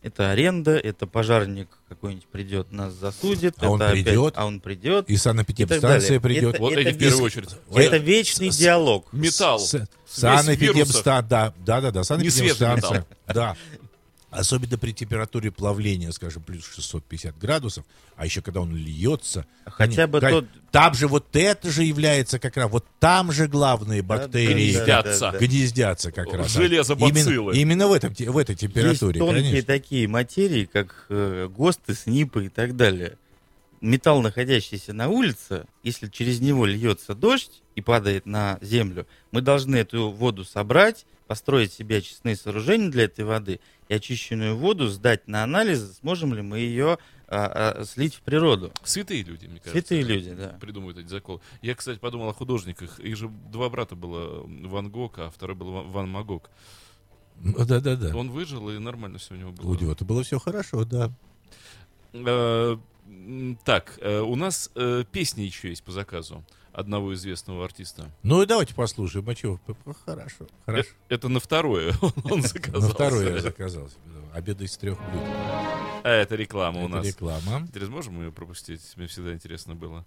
[0.00, 3.56] Это аренда, это пожарник какой-нибудь придет, нас засудит.
[3.58, 4.34] А он это опять- придет.
[4.36, 5.10] а он придет.
[5.10, 6.54] И санэпидемстанция придет.
[6.54, 7.50] Это- вот эти в первую очередь.
[7.74, 9.06] Это вечный с- диалог.
[9.12, 9.58] Металл.
[9.58, 11.04] С- Смесь Санэпидемста- вирусов.
[11.04, 13.06] да, да, да, да, санэпидемстанция.
[13.26, 13.56] Да.
[14.30, 19.46] Особенно при температуре плавления, скажем, плюс 650 градусов, а еще когда он льется.
[19.64, 23.48] Хотя бы Кон- тот- Там же вот это же является как раз, вот там же
[23.48, 25.30] главные бактерии да, Гнездятся.
[25.40, 26.52] гнездятся как раз.
[26.52, 27.52] Железобациллы.
[27.54, 29.66] Именно, именно в, этом, в этой температуре, Есть тонкие конечно.
[29.66, 33.16] такие материи, как э, ГОСТы, СНИПы и так далее.
[33.80, 39.76] Металл, находящийся на улице, если через него льется дождь и падает на землю, мы должны
[39.76, 45.44] эту воду собрать, построить себе очистные сооружения для этой воды и очищенную воду сдать на
[45.44, 48.72] анализ, сможем ли мы ее а, а, слить в природу.
[48.82, 49.72] Святые люди, мне кажется.
[49.72, 50.56] Святые люди, да.
[50.60, 51.40] Придумывают эти заколы.
[51.60, 52.98] Я, кстати, подумал о художниках.
[52.98, 56.50] Их же два брата было Ван Гог, а второй был Ван- Магог.
[57.40, 58.16] Ну, Да-да-да.
[58.16, 59.70] Он выжил, и нормально все у него было.
[59.70, 61.12] У него-то было все хорошо, да.
[62.14, 66.44] М, Так, э, у нас э, песни еще есть по заказу
[66.78, 68.10] одного известного артиста.
[68.22, 69.28] Ну и давайте послушаем.
[69.28, 69.60] А чего?
[70.06, 70.46] Хорошо.
[70.66, 70.88] Хорошо.
[70.90, 72.80] Э, Это на второе он заказал.
[72.82, 73.98] На второй я заказал себе.
[74.06, 74.38] да.
[74.38, 75.22] Обед из трех блюд.
[76.04, 77.06] А это реклама у Это нас.
[77.06, 77.60] реклама.
[77.60, 78.80] Интересно, можем ее пропустить?
[78.96, 80.04] Мне всегда интересно было.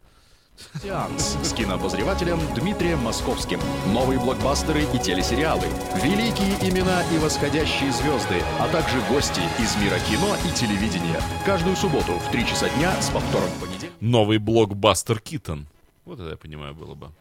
[0.84, 3.60] Сеанс с кинообозревателем Дмитрием Московским.
[3.94, 5.66] Новые блокбастеры и телесериалы.
[6.04, 11.20] Великие имена и восходящие звезды, а также гости из мира кино и телевидения.
[11.46, 13.92] Каждую субботу в 3 часа дня с повтором в понедельник.
[14.02, 15.68] Новый блокбастер Китон.
[16.06, 17.12] Вот это я понимаю было бы.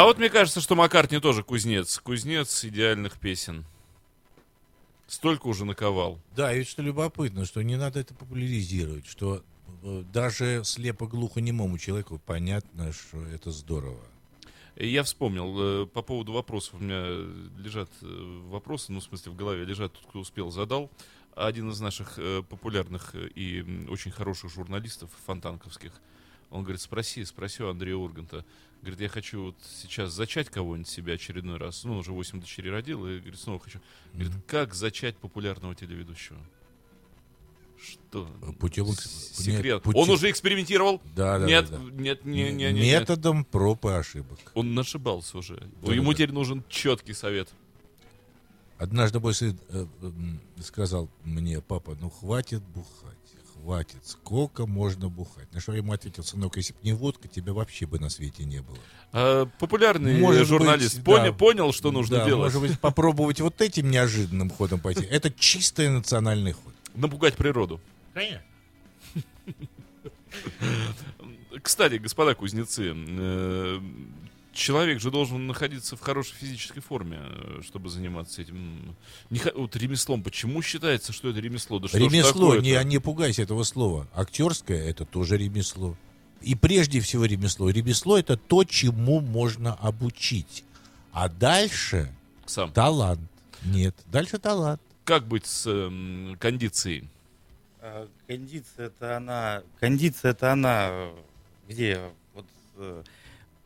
[0.00, 1.98] А вот мне кажется, что Маккартни тоже кузнец.
[1.98, 3.66] Кузнец идеальных песен.
[5.06, 6.18] Столько уже наковал.
[6.34, 9.42] Да, и ведь что любопытно, что не надо это популяризировать, что
[9.82, 14.00] э, даже слепо-глухонемому человеку понятно, что это здорово.
[14.74, 17.04] Я вспомнил, э, по поводу вопросов, у меня
[17.62, 20.90] лежат э, вопросы, ну, в смысле, в голове лежат, тот, кто успел, задал.
[21.34, 25.92] Один из наших популярных и очень хороших журналистов, фонтанковских,
[26.50, 28.46] он говорит, спроси, спроси у Андрея Урганта.
[28.82, 31.84] Говорит, я хочу вот сейчас зачать кого-нибудь себе очередной раз.
[31.84, 33.78] Ну, он уже 8 дочерей родил, и говорит, снова хочу.
[34.14, 36.38] Говорит, как зачать популярного телеведущего?
[37.82, 38.26] Что?
[38.58, 39.04] Путем экс-
[39.34, 39.82] С- нет, Секрет.
[39.82, 41.00] путем- Он уже экспериментировал?
[41.14, 41.84] Да, да, нет, да, да.
[41.92, 43.00] нет, не, не, не, нет.
[43.00, 44.38] Методом проб и ошибок.
[44.54, 45.56] Он нашибался уже.
[45.82, 47.48] Да, Ему да, теперь нужен четкий совет.
[48.78, 53.16] Однажды мой сын э, м, сказал мне, папа, ну хватит бухать,
[53.60, 55.52] хватит, сколько можно бухать.
[55.52, 58.44] На что я ему ответил, сынок, если бы не водка, тебя вообще бы на свете
[58.44, 58.78] не было.
[59.12, 61.32] А, популярный Может журналист быть, поня- да.
[61.32, 62.52] понял, что нужно Да, делать.
[62.54, 65.04] Может быть, попробовать вот этим неожиданным ходом пойти.
[65.04, 66.74] Это чистый национальный ход.
[66.94, 67.80] Напугать природу.
[68.14, 68.42] Конечно.
[71.62, 73.80] Кстати, господа кузнецы, э,
[74.52, 78.96] человек же должен находиться в хорошей физической форме, э, чтобы заниматься этим.
[79.30, 80.22] Не вот ремеслом.
[80.22, 81.78] Почему считается, что это ремесло?
[81.78, 84.08] Да что ремесло, не, не пугайся этого слова.
[84.14, 85.96] Актерское это тоже ремесло.
[86.40, 87.68] И прежде всего ремесло.
[87.70, 90.64] Ремесло это то, чему можно обучить.
[91.12, 92.10] А дальше
[92.46, 92.72] Сам.
[92.72, 93.20] талант.
[93.64, 94.80] Нет, дальше талант.
[95.04, 97.08] Как быть с эм, кондицией?
[97.80, 99.62] А, Кондиция это она.
[99.80, 100.88] Кондиция это она.
[100.90, 101.12] э,
[101.68, 102.00] Где?
[102.34, 102.46] Вот
[102.76, 103.02] э,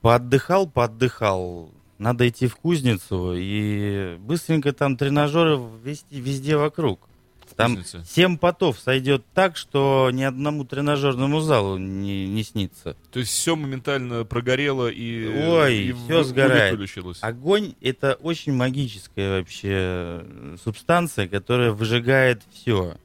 [0.04, 1.72] поотдыхал, поотдыхал.
[1.96, 7.08] Надо идти в кузницу и быстренько там тренажеры вести везде вокруг.
[7.56, 8.36] Там Кузнице?
[8.38, 12.96] потов сойдет так, что ни одному тренажерному залу не, не снится.
[13.12, 16.72] То есть все моментально прогорело и, Ой, и всё вы- сгорает.
[16.72, 17.18] выключилось.
[17.22, 20.26] Огонь это очень магическая вообще
[20.62, 22.96] субстанция, которая выжигает все.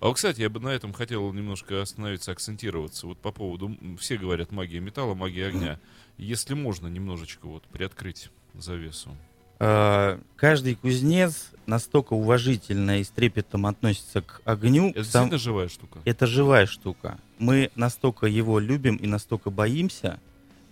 [0.00, 3.06] А вот, кстати, я бы на этом хотел немножко остановиться, акцентироваться.
[3.06, 5.80] Вот по поводу, все говорят магия металла, магия огня.
[6.18, 9.10] Если можно немножечко вот приоткрыть завесу.
[9.58, 14.90] Э, Каждый кузнец настолько уважительно и с трепетом относится к огню.
[14.90, 15.98] Это сам- действительно живая штука.
[16.04, 17.18] это живая штука.
[17.38, 20.20] Мы настолько его любим и настолько боимся,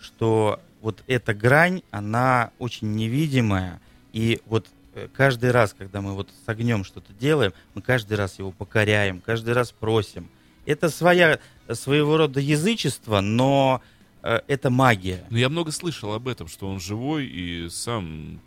[0.00, 3.80] что вот эта грань, она очень невидимая.
[4.12, 8.38] И вот э, каждый раз, когда мы вот с огнем что-то делаем, мы каждый раз
[8.38, 10.28] его покоряем, каждый раз просим.
[10.66, 11.40] Это своя,
[11.72, 13.80] своего рода язычество, но
[14.22, 15.24] это магия.
[15.30, 18.40] Но я много слышал об этом, что он живой и сам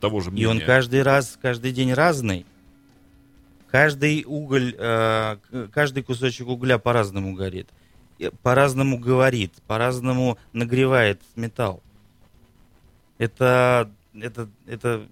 [0.00, 0.48] того же И мнения.
[0.48, 2.46] он каждый раз, каждый день разный.
[3.70, 5.36] Каждый уголь, э,
[5.72, 7.68] каждый кусочек угля по-разному горит.
[8.18, 11.82] И По-разному говорит, по-разному нагревает металл.
[13.18, 15.06] Это, это, это,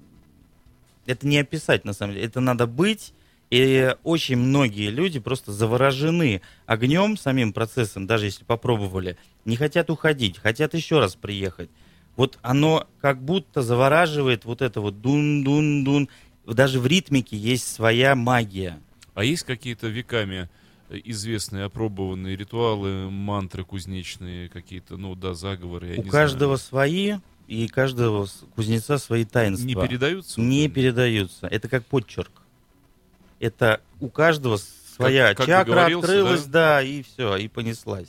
[1.06, 2.26] это не описать на самом деле.
[2.26, 3.12] Это надо быть.
[3.50, 10.38] И очень многие люди просто заворожены огнем, самим процессом, даже если попробовали, не хотят уходить,
[10.38, 11.70] хотят еще раз приехать.
[12.16, 16.08] Вот оно как будто завораживает вот это вот дун-дун-дун.
[16.46, 18.80] Даже в ритмике есть своя магия.
[19.14, 20.48] А есть какие-то веками
[20.88, 26.68] э, известные, опробованные ритуалы, мантры кузнечные, какие-то, ну да, заговоры, У каждого знаю.
[26.68, 27.14] свои,
[27.46, 29.66] и каждого кузнеца свои таинства.
[29.66, 30.40] Не передаются?
[30.40, 31.46] Не передаются.
[31.46, 32.37] Это как подчерк.
[33.40, 36.82] Это у каждого своя как чакра договорился, открылась, да?
[36.82, 38.08] и все, и понеслась.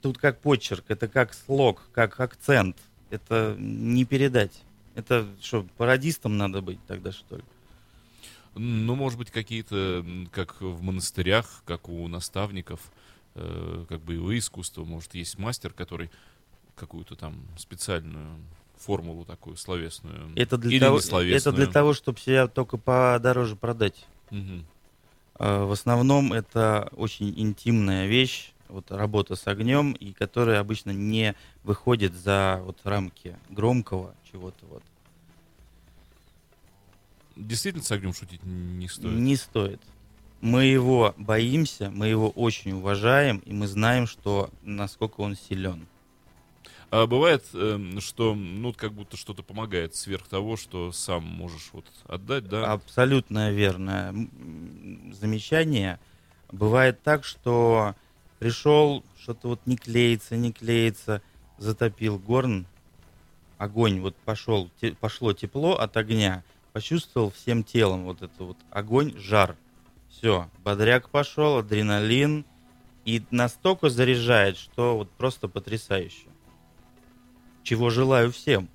[0.00, 2.76] Тут как подчерк, это как слог, как акцент.
[3.10, 4.62] Это не передать.
[4.94, 7.44] Это что, пародистом надо быть тогда, что ли?
[8.54, 12.80] Ну, может быть, какие-то, как в монастырях, как у наставников,
[13.34, 16.10] э, как боевые искусства, может, есть мастер, который
[16.74, 18.38] какую-то там специальную
[18.82, 20.32] формулу такую словесную.
[20.36, 24.06] Это для, или того, это для того, чтобы себя только подороже продать.
[25.34, 31.34] А, В основном это очень интимная вещь, вот работа с огнем, и которая обычно не
[31.62, 34.82] выходит за вот рамки громкого чего-то вот.
[37.36, 39.12] Действительно, с огнем шутить не стоит.
[39.12, 39.80] Не стоит.
[40.40, 45.86] Мы его боимся, мы его очень уважаем, и мы знаем, что насколько он силен.
[46.92, 51.86] А бывает, эм, что, ну, как будто что-то помогает сверх того, что сам можешь вот
[52.06, 52.70] отдать, да?
[52.70, 54.12] Абсолютно верное
[55.14, 55.98] замечание.
[56.52, 57.94] Бывает так, что
[58.38, 61.22] пришел, что-то вот не клеится, не клеится,
[61.56, 62.66] затопил горн,
[63.56, 69.16] огонь, вот пошел, те- пошло тепло от огня, почувствовал всем телом вот это вот огонь,
[69.16, 69.56] жар.
[70.10, 72.44] Все, бодряк пошел, адреналин,
[73.06, 76.31] и настолько заряжает, что вот просто потрясающе.
[77.62, 78.68] Чего желаю всем.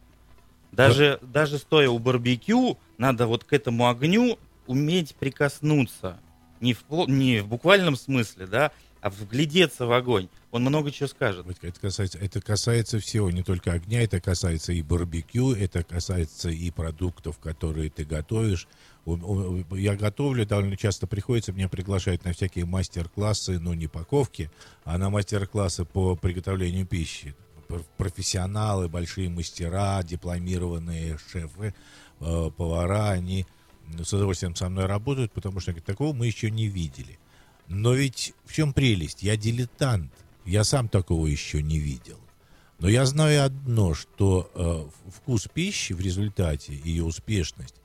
[0.72, 6.20] Даже, даже стоя у барбекю, надо вот к этому огню уметь прикоснуться.
[6.60, 8.72] Не в, не в буквальном смысле, да,
[9.02, 10.28] а вглядеться в огонь.
[10.52, 11.46] Он много чего скажет.
[11.62, 16.72] Это касается, это касается всего, не только огня, это касается и барбекю, это касается и
[16.72, 18.68] продуктов, которые ты готовишь.
[19.06, 24.52] Я готовлю, довольно часто приходится, меня приглашают на всякие мастер-классы, ну не паковки,
[24.84, 27.36] а на мастер-классы по приготовлению пищи.
[27.68, 31.74] Пр- Профессионалы, большие мастера, дипломированные шефы,
[32.20, 33.46] э, повара, они
[34.04, 37.20] с удовольствием со мной работают, потому что такого мы еще не видели.
[37.68, 39.24] Но ведь в чем прелесть?
[39.24, 40.12] Я дилетант.
[40.46, 42.20] Я сам такого еще не видел.
[42.80, 47.76] Но я знаю одно, что э, вкус пищи в результате, ее успешность,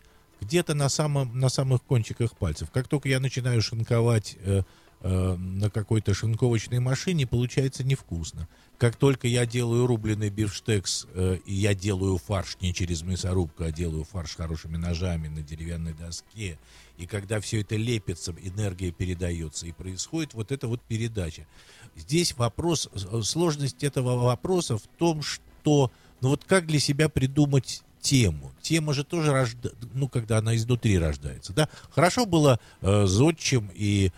[0.40, 2.70] где-то на, самом, на самых кончиках пальцев.
[2.70, 4.62] Как только я начинаю шинковать э,
[5.00, 8.48] э, на какой-то шинковочной машине, получается невкусно.
[8.82, 13.70] Как только я делаю рубленый бифштекс, э, и я делаю фарш не через мясорубку, а
[13.70, 16.58] делаю фарш хорошими ножами на деревянной доске,
[16.98, 21.46] и когда все это лепится, энергия передается, и происходит вот эта вот передача.
[21.94, 27.84] Здесь вопрос, э, сложность этого вопроса в том, что, ну вот как для себя придумать
[28.00, 28.50] тему.
[28.62, 29.70] Тема же тоже рожда...
[29.94, 31.68] ну, когда она изнутри рождается, да.
[31.90, 34.10] Хорошо было э, зодчим и,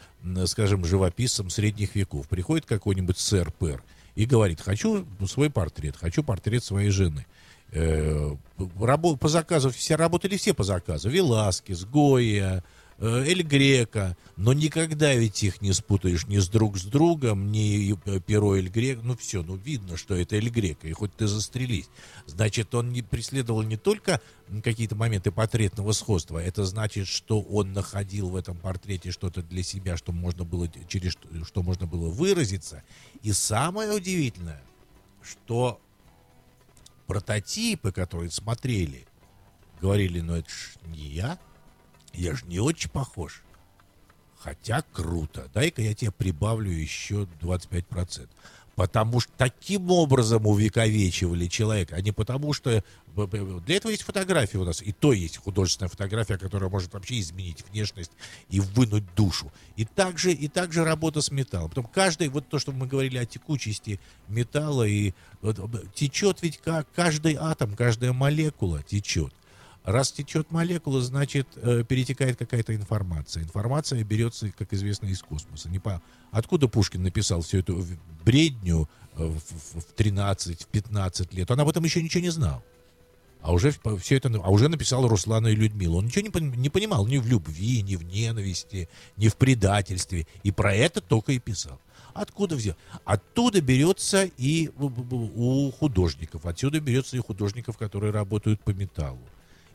[0.47, 2.29] скажем, живописцем средних веков.
[2.29, 3.85] Приходит какой-нибудь сэр-пэр
[4.15, 7.27] и говорит, хочу свой портрет, хочу портрет своей жены.
[7.73, 8.37] Э,
[8.79, 11.11] рабо- по заказу, все работали все по заказу.
[11.11, 12.63] Веласкес, Гойя, э,
[13.07, 14.17] Эль Грека.
[14.37, 18.69] Но никогда ведь их не спутаешь ни с друг с другом, ни э, перо Эль
[18.69, 19.01] Грека.
[19.03, 21.89] Ну все, ну видно, что это Эль Грека, и хоть ты застрелись.
[22.27, 24.21] Значит, он не преследовал не только
[24.63, 29.97] какие-то моменты портретного сходства, это значит, что он находил в этом портрете что-то для себя,
[29.97, 32.83] что можно было, через что можно было выразиться.
[33.23, 34.63] И самое удивительное,
[35.23, 35.81] что
[37.07, 39.07] прототипы, которые смотрели,
[39.81, 41.39] говорили, ну это ж не я,
[42.15, 43.43] я же не очень похож.
[44.39, 45.49] Хотя круто.
[45.55, 48.29] Дай-ка я тебе прибавлю еще 25%.
[48.75, 52.83] Потому что таким образом увековечивали человека, а не потому что...
[53.15, 54.83] Для этого есть фотография у нас.
[54.83, 58.11] И то есть художественная фотография, которая может вообще изменить внешность
[58.51, 59.53] и вынуть душу.
[59.77, 61.69] И также, и также работа с металлом.
[61.69, 65.61] Потом каждый, вот то, что мы говорили о текучести металла, и вот,
[65.95, 69.33] течет ведь как каждый атом, каждая молекула течет.
[69.85, 73.43] Раз течет молекула, значит, э, перетекает какая-то информация.
[73.43, 75.69] Информация берется, как известно, из космоса.
[75.69, 76.01] Не по...
[76.31, 77.85] Откуда Пушкин написал всю эту
[78.25, 81.51] бредню э, в, в- в 13, в 15 лет?
[81.51, 82.65] Он об этом еще ничего не знал.
[83.43, 85.97] А уже все это, а уже написал Руслана и Людмила.
[85.97, 90.27] Он ничего не, не понимал ни в любви, ни в ненависти, ни в предательстве.
[90.45, 91.79] И про это только и писал.
[92.15, 92.75] Откуда взял?
[93.05, 96.47] Оттуда берется и у- художников.
[96.47, 99.21] Отсюда берется и художников, которые работают по металлу.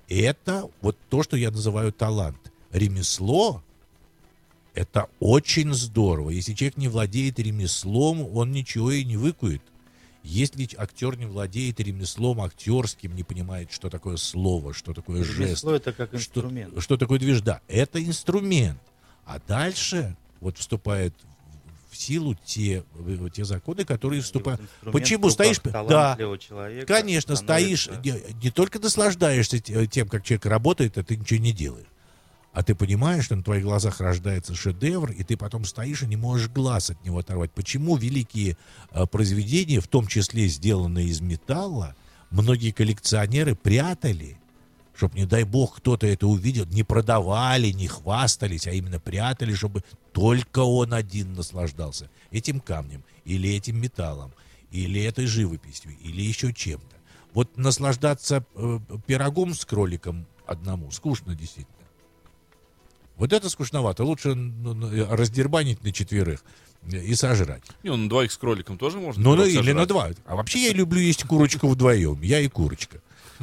[0.10, 2.52] Это вот то, что я называю талант.
[2.72, 3.64] Ремесло–
[4.74, 6.32] это очень здорово.
[6.32, 9.62] Если человек не владеет ремеслом, он ничего и не выкует.
[10.24, 15.76] Если актер не владеет ремеслом актерским, не понимает, что такое слово, что такое жест, Ремесло
[15.76, 16.82] это как что, инструмент.
[16.82, 17.42] что такое движ?
[17.42, 18.80] Да, это инструмент.
[19.26, 21.14] А дальше вот вступает
[21.90, 24.62] в силу те, э, те законы, которые вступают.
[24.92, 25.60] Почему стоишь?
[25.64, 31.04] Да, человека Конечно, стоишь, становится- не, не только наслаждаешься те- тем, как человек работает, а
[31.04, 31.88] ты ничего не делаешь.
[32.52, 36.16] А ты понимаешь, что на твоих глазах рождается шедевр, и ты потом стоишь и не
[36.16, 37.52] можешь глаз от него оторвать.
[37.52, 38.58] Почему великие
[38.92, 41.96] э, произведения, в том числе сделанные из металла,
[42.32, 44.39] многие коллекционеры прятали,
[45.00, 49.82] чтобы, не дай бог, кто-то это увидел, не продавали, не хвастались, а именно прятали, чтобы
[50.12, 54.34] только он один наслаждался этим камнем, или этим металлом,
[54.72, 56.98] или этой живописью, или еще чем-то.
[57.34, 61.78] Вот наслаждаться э, пирогом с кроликом одному скучно действительно.
[63.16, 64.04] Вот это скучновато.
[64.04, 64.36] Лучше
[65.10, 66.44] раздербанить на четверых
[66.92, 67.64] и сожрать.
[67.84, 69.24] Не, ну, на двоих с кроликом тоже можно.
[69.24, 69.88] Ну, ну или на сожрать.
[69.88, 70.10] два.
[70.26, 72.22] А вообще я люблю есть курочку вдвоем.
[72.22, 73.02] Я и курочка.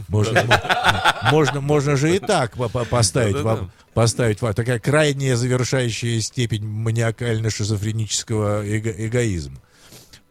[0.09, 4.53] Можно, мо- можно, можно же и так по- по- поставить вам, поставить вам.
[4.55, 9.59] Такая крайняя завершающая степень маниакально-шизофренического эго- эгоизма.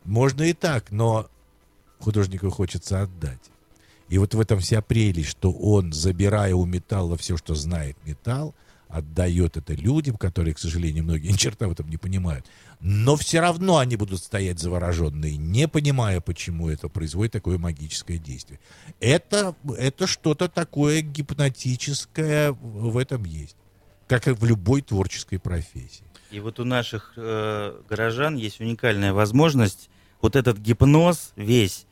[0.04, 1.28] Можно и так, но
[2.00, 3.40] художнику хочется отдать.
[4.08, 8.54] И вот в этом вся прелесть, что он, забирая у металла все, что знает металл,
[8.88, 12.46] отдает это людям, которые, к сожалению, многие ни черта в этом не понимают.
[12.80, 18.60] Но все равно они будут стоять завороженные, не понимая, почему это производит такое магическое действие.
[19.00, 23.58] Это, это что-то такое гипнотическое в этом есть.
[24.08, 26.06] Как и в любой творческой профессии.
[26.32, 29.90] И вот у наших э, горожан есть уникальная возможность
[30.22, 31.88] вот этот гипноз весь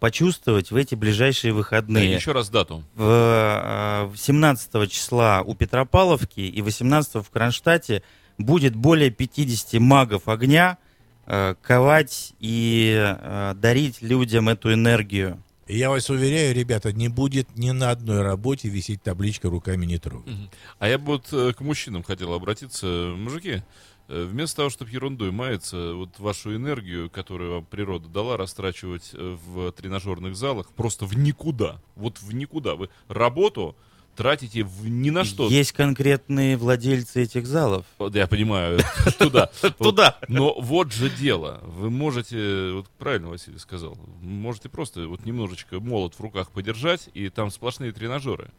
[0.00, 2.14] почувствовать в эти ближайшие Да, выходные.
[2.14, 2.82] еще раз дату.
[2.94, 8.02] В, э, в 17 числа у Петропавловки и 18 в Кронштадте
[8.38, 10.78] будет более 50 магов огня
[11.26, 15.42] э, ковать и э, дарить людям эту энергию.
[15.68, 20.48] Я вас уверяю, ребята, не будет ни на одной работе висеть табличка «руками не трогай».
[20.78, 22.86] А я бы вот э, к мужчинам хотел обратиться.
[23.16, 23.62] Мужики, э,
[24.08, 29.72] вместо того, чтобы ерундой маяться, вот вашу энергию, которую вам природа дала, растрачивать э, в
[29.72, 31.80] тренажерных залах просто в никуда.
[31.94, 32.74] Вот в никуда.
[32.74, 33.76] Вы работу
[34.16, 35.48] тратите в ни на что.
[35.48, 37.84] Есть конкретные владельцы этих залов.
[38.12, 38.80] Я понимаю,
[39.18, 39.50] туда.
[39.78, 40.18] Туда.
[40.26, 41.60] Но вот же дело.
[41.62, 47.28] Вы можете, вот правильно Василий сказал, можете просто вот немножечко молот в руках подержать, и
[47.28, 48.50] там сплошные тренажеры.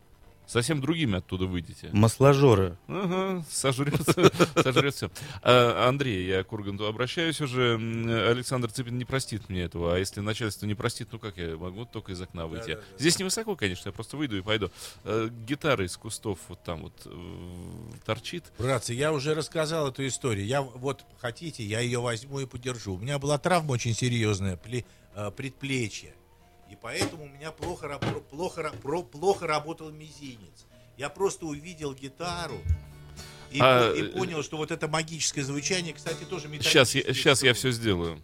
[0.47, 1.89] Совсем другими оттуда выйдете.
[1.91, 2.77] Масложоры.
[2.87, 4.01] Ага, сожрет,
[4.63, 5.11] сожрет все.
[5.41, 7.75] А, Андрей, я к Урганту обращаюсь уже.
[8.29, 9.95] Александр Цыпин не простит мне этого.
[9.95, 12.77] А если начальство не простит, ну как я могу только из окна выйти?
[12.97, 14.71] Здесь невысоко, конечно, я просто выйду и пойду.
[15.03, 17.11] А, Гитара из кустов вот там вот э,
[18.05, 18.45] торчит.
[18.57, 20.45] Братцы, я уже рассказал эту историю.
[20.45, 22.95] Я вот хотите, я ее возьму и подержу.
[22.95, 24.57] У меня была травма очень серьезная,
[25.13, 26.13] э, предплечье.
[26.69, 27.99] И поэтому у меня плохо,
[28.29, 28.73] плохо,
[29.11, 30.65] плохо работал мизинец.
[30.97, 32.59] Я просто увидел гитару
[33.51, 37.43] и, А, и э, понял, что вот это магическое звучание, кстати, тоже Сейчас, я, сейчас
[37.43, 38.21] я все сделаю.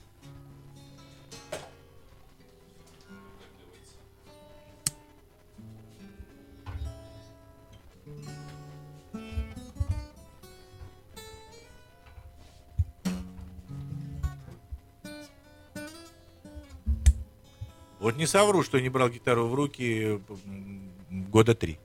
[18.04, 20.20] Вот не совру, что не брал гитару в руки
[21.10, 21.80] года три.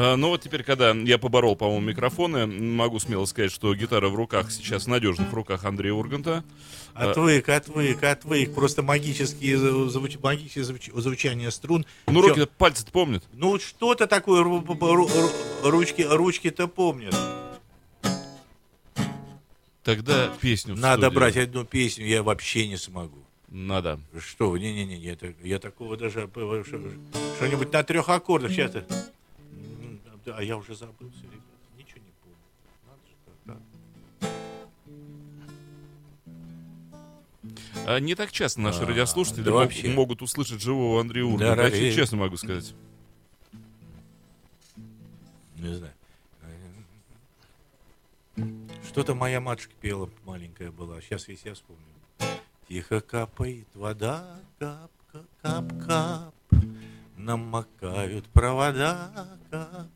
[0.00, 4.14] А, Ну вот теперь, когда я поборол, по-моему, микрофоны, могу смело сказать, что гитара в
[4.14, 6.44] руках сейчас в надежных руках Андрея Урганта.
[6.94, 8.54] Отвык, отвык, отвык.
[8.54, 9.56] Просто магические,
[9.88, 11.84] звуч- магические звуч- звучание струн.
[12.06, 13.24] Ну, руки пальцы-то помнят.
[13.32, 15.30] Ну, что-то такое ру- ру- ру-
[15.68, 17.16] ручки, ручки-то помнят.
[19.82, 21.18] Тогда песню Надо студию.
[21.18, 23.18] брать одну песню, я вообще не смогу.
[23.48, 23.98] Надо.
[24.20, 26.28] Что, не-не-не, я, я такого даже...
[26.32, 26.80] э, что-
[27.36, 28.72] Что-нибудь на трех аккордах сейчас...
[30.36, 31.42] А я уже забыл все, ребята.
[31.76, 32.36] Ничего не помню.
[32.86, 33.34] Надо же так,
[37.84, 37.92] да.
[37.94, 39.88] А не так часто наши А, радиослушатели да мог- вообще.
[39.92, 41.70] могут услышать живого Андрея Урганта.
[41.70, 42.74] Да, Я честно могу сказать.
[45.56, 45.92] Не знаю.
[48.86, 51.00] Что-то моя матушка пела, маленькая была.
[51.00, 51.82] Сейчас весь я вспомню.
[52.68, 56.34] Тихо капает вода, капка, кап-кап.
[57.16, 59.88] Намокают провода, кап-кап.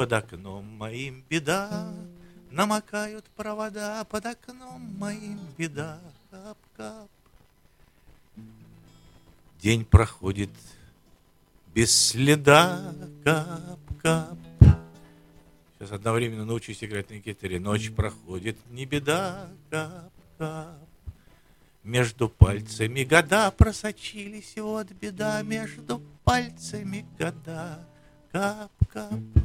[0.00, 1.92] Под окном моим беда.
[2.50, 7.10] Намокают провода, под окном моим беда, кап-кап.
[9.60, 10.48] День проходит
[11.74, 12.94] без следа,
[13.24, 14.38] кап-кап.
[15.78, 17.60] Сейчас одновременно научусь играть на гитаре.
[17.60, 20.78] Ночь проходит, не беда, кап-кап.
[21.84, 25.42] Между пальцами года просочились, вот беда.
[25.42, 27.86] Между пальцами года,
[28.32, 29.39] кап-кап.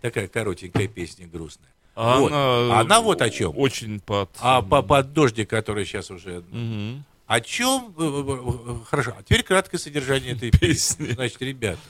[0.00, 1.70] Такая коротенькая песня грустная.
[1.94, 2.32] А Вот.
[2.32, 3.52] Она, Она вот о чем.
[3.56, 4.30] Очень под...
[4.40, 6.44] А по, под дождик, который сейчас уже...
[6.50, 7.04] Мгм.
[7.26, 7.94] О чем...
[7.98, 11.12] э, э, э, Хорошо, а теперь краткое содержание этой песни.
[11.12, 11.80] Значит, ребята,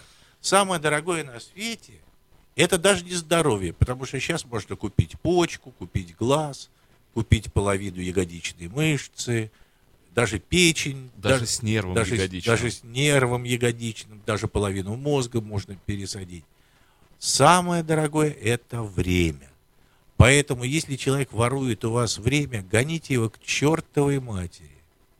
[0.40, 1.94] самое дорогое на свете
[2.57, 6.70] это даже не здоровье, потому что сейчас можно купить почку, купить глаз,
[7.12, 9.50] купить половину ягодичной мышцы,
[10.14, 11.11] даже печень.
[11.16, 12.57] Даже с нервом даже, ягодичным.
[12.57, 16.44] Даже с нервом ягодичным, даже половину мозга можно пересадить.
[17.27, 19.51] Самое дорогое– это время.
[20.16, 24.70] Поэтому, если человек ворует у вас время, гоните его к чертовой матери.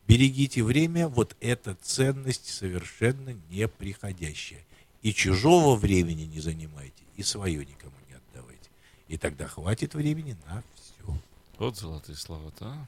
[0.07, 4.65] Берегите время, вот эта ценность совершенно неприходящая.
[5.03, 8.71] И чужого времени не занимайте, и свое никому не отдавайте.
[9.09, 11.19] И тогда хватит времени на все.
[11.59, 12.87] Вот золотые слова-то, а?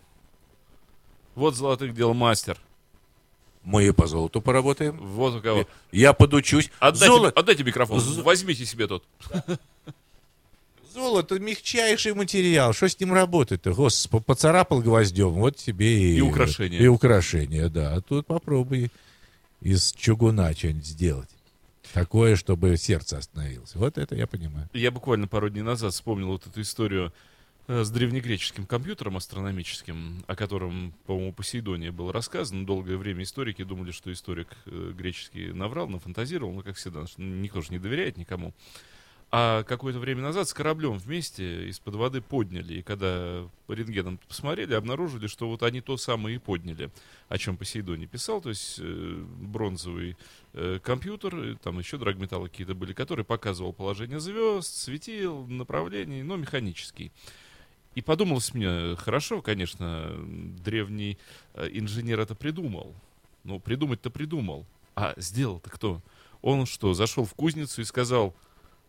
[1.34, 2.56] Вот золотых дел мастер.
[3.68, 4.96] Мы и по золоту поработаем.
[4.96, 5.68] Вот у кого.
[5.92, 6.70] Я подучусь.
[6.78, 8.00] Отдайте, Золото, отдайте микрофон.
[8.00, 9.04] З- Возьмите себе тот.
[10.94, 12.72] золото мягчайший материал.
[12.72, 13.74] Что с ним работать-то?
[13.74, 16.16] Господи, поцарапал гвоздем, вот тебе и...
[16.16, 16.80] И украшение.
[16.80, 17.94] И украшение, да.
[17.94, 18.90] А тут попробуй
[19.60, 21.28] из чугуна что-нибудь сделать.
[21.92, 23.74] Такое, чтобы сердце остановилось.
[23.74, 24.66] Вот это я понимаю.
[24.72, 27.12] Я буквально пару дней назад вспомнил вот эту историю.
[27.68, 32.66] Э, с древнегреческим компьютером астрономическим, о котором, по-моему, Посейдоне было сказано.
[32.66, 37.70] Долгое время историки думали, что историк э, греческий наврал, нафантазировал, ну, как всегда, никто же
[37.70, 38.52] не доверяет никому.
[39.30, 42.78] А какое-то время назад с кораблем вместе из-под воды подняли.
[42.78, 46.90] И когда по рентгенам посмотрели, обнаружили, что вот они то самое и подняли,
[47.28, 48.40] о чем Посейдоне писал.
[48.40, 50.16] То есть э, бронзовый
[50.54, 57.12] э, компьютер, там еще драгметаллы какие-то были, который показывал положение звезд, светил, направлений, но механический.
[57.98, 60.14] И подумалось мне, хорошо, конечно,
[60.62, 61.18] древний
[61.54, 62.94] э, инженер это придумал.
[63.42, 64.66] Ну, придумать-то придумал.
[64.94, 66.00] А сделал-то кто?
[66.40, 68.36] Он что, зашел в кузницу и сказал,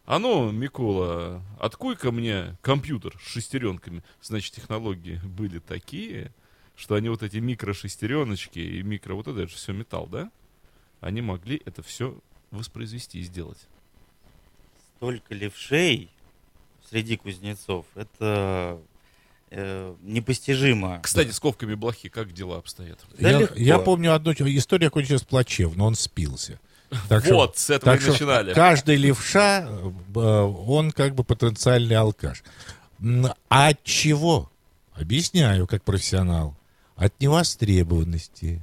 [0.05, 4.03] а ну, Микола, откуй-ка мне компьютер с шестеренками.
[4.21, 6.31] Значит, технологии были такие,
[6.75, 9.15] что они вот эти микрошестереночки и микро...
[9.15, 10.31] Вот это же все металл, да?
[11.01, 12.15] Они могли это все
[12.51, 13.67] воспроизвести и сделать.
[14.97, 16.11] Столько левшей
[16.87, 18.79] среди кузнецов, это
[19.51, 20.99] э, непостижимо.
[21.01, 22.99] Кстати, с ковками блохи как дела обстоят?
[23.19, 23.55] Да я, легко.
[23.57, 26.59] я помню одну история кончилась плачевно, он спился.
[27.07, 28.53] Так что- Вот, с этого так и что начинали.
[28.53, 32.43] Каждый левша, э, он как бы потенциальный алкаш.
[33.49, 34.49] А от чего?
[34.93, 36.55] Объясняю, как профессионал.
[36.95, 38.61] От невостребованности,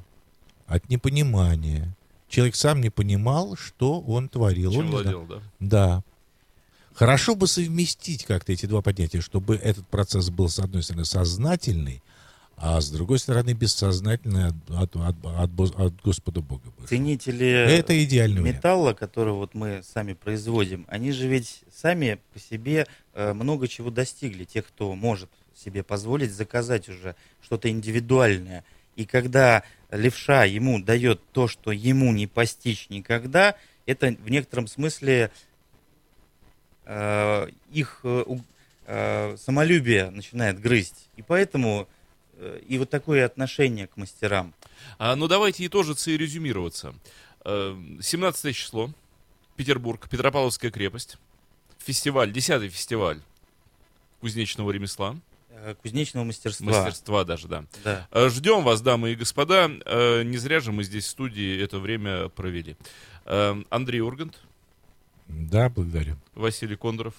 [0.67, 1.95] от непонимания.
[2.29, 4.73] Человек сам не понимал, что он творил.
[4.73, 5.41] Чем Он владел, да?
[5.61, 6.03] Да.
[6.97, 12.03] Хорошо бы совместить как-то эти два понятия, чтобы этот процесс был, с одной стороны, сознательный,
[12.57, 16.63] а с другой стороны, бессознательный от, от- от- от Господа Бога.
[16.89, 18.57] Ценители Это идеальный вариант.
[18.59, 23.91] металла, который вот мы сами производим, они же ведь сами по себе э, много чего
[23.91, 24.45] достигли.
[24.45, 28.65] Те, кто может себе позволить заказать уже что-то индивидуальное.
[28.95, 35.31] И когда левша ему дает то, что ему не постичь никогда, это в некотором смысле
[37.73, 38.25] их э,
[38.87, 41.09] э, самолюбие начинает грызть.
[41.17, 41.89] И поэтому
[42.35, 44.55] э, и вот такое отношение к мастерам.
[44.99, 46.95] А, ну, давайте и резюмироваться.
[47.45, 48.91] Э, 17 число.
[49.57, 51.17] Петербург, Петропавловская крепость.
[51.79, 53.21] Фестиваль, 10 фестиваль
[54.21, 55.17] кузнечного ремесла.
[55.51, 56.67] э, Кузнечного мастерства.
[56.67, 57.65] Мастерства даже, да.
[57.85, 58.07] Да.
[58.11, 59.71] Э, Ждем вас, дамы и господа.
[59.85, 62.77] Э, Не зря же мы здесь в студии это время провели.
[63.25, 64.39] Э, Андрей Ургант,
[65.29, 66.17] Да, благодарю.
[66.35, 67.15] Василий Кондоров,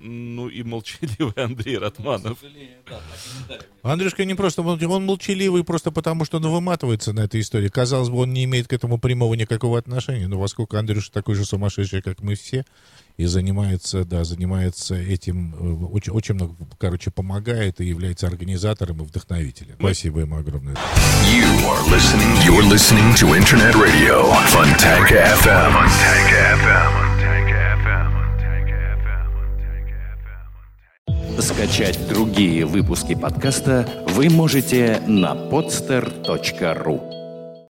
[0.00, 2.38] ну и молчаливый Андрей Ратманов.
[3.82, 7.68] Андрюшка не просто мол- он молчаливый просто потому, что он выматывается на этой истории.
[7.68, 10.26] Казалось бы, он не имеет к этому прямого никакого отношения.
[10.28, 12.64] Но поскольку Андрюша такой же сумасшедший, как мы все,
[13.16, 19.04] и занимается, да, занимается этим, э, очень, очень много, короче, помогает и является организатором и
[19.04, 19.76] вдохновителем.
[19.78, 20.74] Спасибо ему огромное.
[20.74, 22.34] You are listening.
[22.44, 24.32] You're listening to Internet Radio.
[24.48, 25.72] Funtank FM.
[25.72, 27.04] Funtank FM.
[31.40, 37.13] Скачать другие выпуски подкаста вы можете на podster.ru.